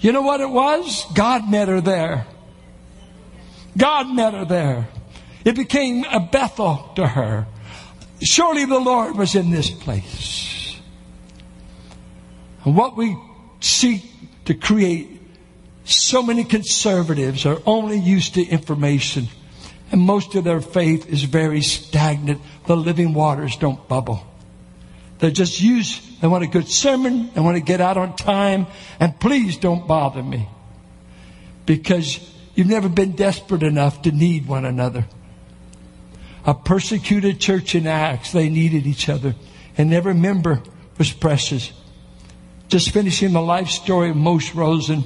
You 0.00 0.12
know 0.12 0.22
what 0.22 0.40
it 0.40 0.50
was? 0.50 1.06
God 1.14 1.48
met 1.48 1.68
her 1.68 1.80
there. 1.80 2.26
God 3.78 4.14
met 4.14 4.34
her 4.34 4.44
there. 4.44 4.88
It 5.44 5.56
became 5.56 6.04
a 6.04 6.20
Bethel 6.20 6.92
to 6.96 7.06
her. 7.06 7.46
Surely 8.20 8.64
the 8.64 8.78
Lord 8.78 9.16
was 9.16 9.34
in 9.34 9.50
this 9.50 9.70
place. 9.70 10.76
And 12.64 12.76
what 12.76 12.96
we 12.96 13.16
seek 13.60 14.04
to 14.44 14.54
create, 14.54 15.20
so 15.84 16.22
many 16.22 16.44
conservatives 16.44 17.44
are 17.44 17.58
only 17.66 17.98
used 17.98 18.34
to 18.34 18.46
information, 18.46 19.28
and 19.90 20.00
most 20.00 20.34
of 20.36 20.44
their 20.44 20.60
faith 20.60 21.08
is 21.08 21.24
very 21.24 21.62
stagnant. 21.62 22.40
The 22.66 22.76
living 22.76 23.12
waters 23.14 23.56
don't 23.56 23.88
bubble. 23.88 24.24
They're 25.18 25.30
just 25.30 25.60
use, 25.60 26.00
they 26.20 26.28
want 26.28 26.44
a 26.44 26.48
good 26.48 26.68
sermon, 26.68 27.30
they 27.34 27.40
want 27.40 27.56
to 27.56 27.62
get 27.62 27.80
out 27.80 27.96
on 27.96 28.16
time, 28.16 28.66
and 28.98 29.18
please 29.18 29.56
don't 29.56 29.86
bother 29.86 30.22
me. 30.22 30.48
Because 31.66 32.18
you've 32.54 32.68
never 32.68 32.88
been 32.88 33.12
desperate 33.12 33.62
enough 33.62 34.02
to 34.02 34.12
need 34.12 34.46
one 34.46 34.64
another. 34.64 35.06
A 36.44 36.54
persecuted 36.54 37.40
church 37.40 37.74
in 37.74 37.86
Acts, 37.86 38.32
they 38.32 38.48
needed 38.48 38.86
each 38.86 39.08
other, 39.08 39.34
and 39.78 39.92
every 39.92 40.14
member 40.14 40.62
was 40.98 41.12
precious. 41.12 41.72
Just 42.68 42.90
finishing 42.90 43.32
the 43.32 43.40
life 43.40 43.68
story 43.68 44.10
of 44.10 44.16
Moishe 44.16 44.54
Rosen, 44.54 45.04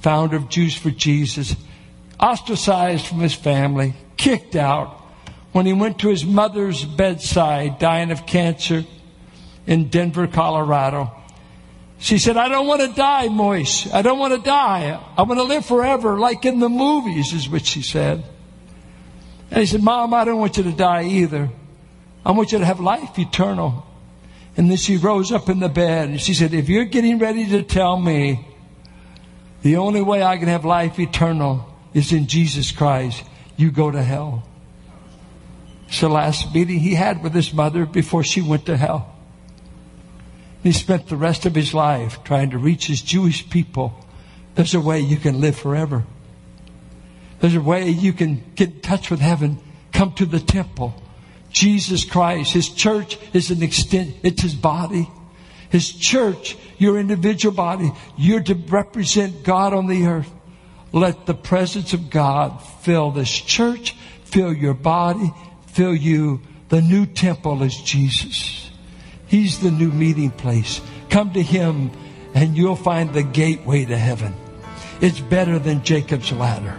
founder 0.00 0.36
of 0.36 0.48
Jews 0.48 0.74
for 0.76 0.90
Jesus, 0.90 1.54
ostracized 2.18 3.06
from 3.06 3.20
his 3.20 3.34
family, 3.34 3.94
kicked 4.16 4.56
out 4.56 5.00
when 5.52 5.66
he 5.66 5.72
went 5.72 6.00
to 6.00 6.08
his 6.08 6.24
mother's 6.24 6.84
bedside, 6.84 7.78
dying 7.78 8.10
of 8.10 8.26
cancer 8.26 8.84
in 9.66 9.88
Denver, 9.88 10.26
Colorado. 10.26 11.12
She 11.98 12.18
said, 12.18 12.36
I 12.36 12.48
don't 12.48 12.66
want 12.66 12.80
to 12.80 12.88
die, 12.88 13.28
Moishe. 13.28 13.92
I 13.92 14.02
don't 14.02 14.18
want 14.18 14.34
to 14.34 14.40
die. 14.40 15.00
I 15.16 15.22
want 15.22 15.38
to 15.38 15.44
live 15.44 15.66
forever, 15.66 16.18
like 16.18 16.44
in 16.44 16.60
the 16.60 16.68
movies, 16.68 17.32
is 17.32 17.48
what 17.48 17.66
she 17.66 17.82
said. 17.82 18.24
And 19.50 19.60
he 19.60 19.66
said, 19.66 19.82
Mom, 19.82 20.12
I 20.14 20.24
don't 20.24 20.38
want 20.38 20.56
you 20.56 20.62
to 20.64 20.72
die 20.72 21.04
either. 21.04 21.48
I 22.24 22.32
want 22.32 22.52
you 22.52 22.58
to 22.58 22.64
have 22.64 22.80
life 22.80 23.18
eternal. 23.18 23.86
And 24.56 24.68
then 24.70 24.76
she 24.76 24.96
rose 24.96 25.32
up 25.32 25.48
in 25.48 25.60
the 25.60 25.68
bed 25.68 26.08
and 26.08 26.20
she 26.20 26.34
said, 26.34 26.52
If 26.52 26.68
you're 26.68 26.84
getting 26.84 27.18
ready 27.18 27.46
to 27.50 27.62
tell 27.62 27.98
me 27.98 28.44
the 29.62 29.76
only 29.76 30.02
way 30.02 30.22
I 30.22 30.36
can 30.36 30.48
have 30.48 30.64
life 30.64 30.98
eternal 30.98 31.74
is 31.94 32.12
in 32.12 32.26
Jesus 32.26 32.72
Christ, 32.72 33.24
you 33.56 33.70
go 33.70 33.90
to 33.90 34.02
hell. 34.02 34.46
It's 35.86 36.00
the 36.00 36.08
last 36.08 36.54
meeting 36.54 36.80
he 36.80 36.94
had 36.94 37.22
with 37.22 37.32
his 37.32 37.52
mother 37.54 37.86
before 37.86 38.22
she 38.22 38.42
went 38.42 38.66
to 38.66 38.76
hell. 38.76 39.16
He 40.62 40.72
spent 40.72 41.08
the 41.08 41.16
rest 41.16 41.46
of 41.46 41.54
his 41.54 41.72
life 41.72 42.22
trying 42.24 42.50
to 42.50 42.58
reach 42.58 42.88
his 42.88 43.00
Jewish 43.00 43.48
people. 43.48 44.04
There's 44.54 44.74
a 44.74 44.80
way 44.80 45.00
you 45.00 45.16
can 45.16 45.40
live 45.40 45.56
forever. 45.56 46.04
There's 47.40 47.54
a 47.54 47.60
way 47.60 47.88
you 47.88 48.12
can 48.12 48.42
get 48.54 48.70
in 48.70 48.80
touch 48.80 49.10
with 49.10 49.20
heaven. 49.20 49.58
Come 49.92 50.12
to 50.14 50.26
the 50.26 50.40
temple. 50.40 50.94
Jesus 51.50 52.04
Christ, 52.04 52.52
His 52.52 52.68
church 52.68 53.18
is 53.32 53.50
an 53.50 53.62
extent, 53.62 54.16
it's 54.22 54.42
His 54.42 54.54
body. 54.54 55.08
His 55.70 55.92
church, 55.92 56.56
your 56.78 56.98
individual 56.98 57.54
body, 57.54 57.92
you're 58.16 58.42
to 58.42 58.54
represent 58.54 59.42
God 59.42 59.74
on 59.74 59.86
the 59.86 60.06
earth. 60.06 60.30
Let 60.92 61.26
the 61.26 61.34
presence 61.34 61.92
of 61.92 62.10
God 62.10 62.62
fill 62.80 63.10
this 63.10 63.30
church, 63.30 63.94
fill 64.24 64.52
your 64.52 64.74
body, 64.74 65.32
fill 65.66 65.94
you. 65.94 66.40
The 66.70 66.80
new 66.80 67.06
temple 67.06 67.62
is 67.62 67.76
Jesus. 67.76 68.70
He's 69.26 69.58
the 69.58 69.70
new 69.70 69.90
meeting 69.90 70.30
place. 70.30 70.80
Come 71.10 71.32
to 71.34 71.42
Him 71.42 71.90
and 72.34 72.56
you'll 72.56 72.76
find 72.76 73.12
the 73.12 73.22
gateway 73.22 73.84
to 73.84 73.96
heaven. 73.96 74.34
It's 75.00 75.20
better 75.20 75.58
than 75.58 75.84
Jacob's 75.84 76.32
ladder. 76.32 76.78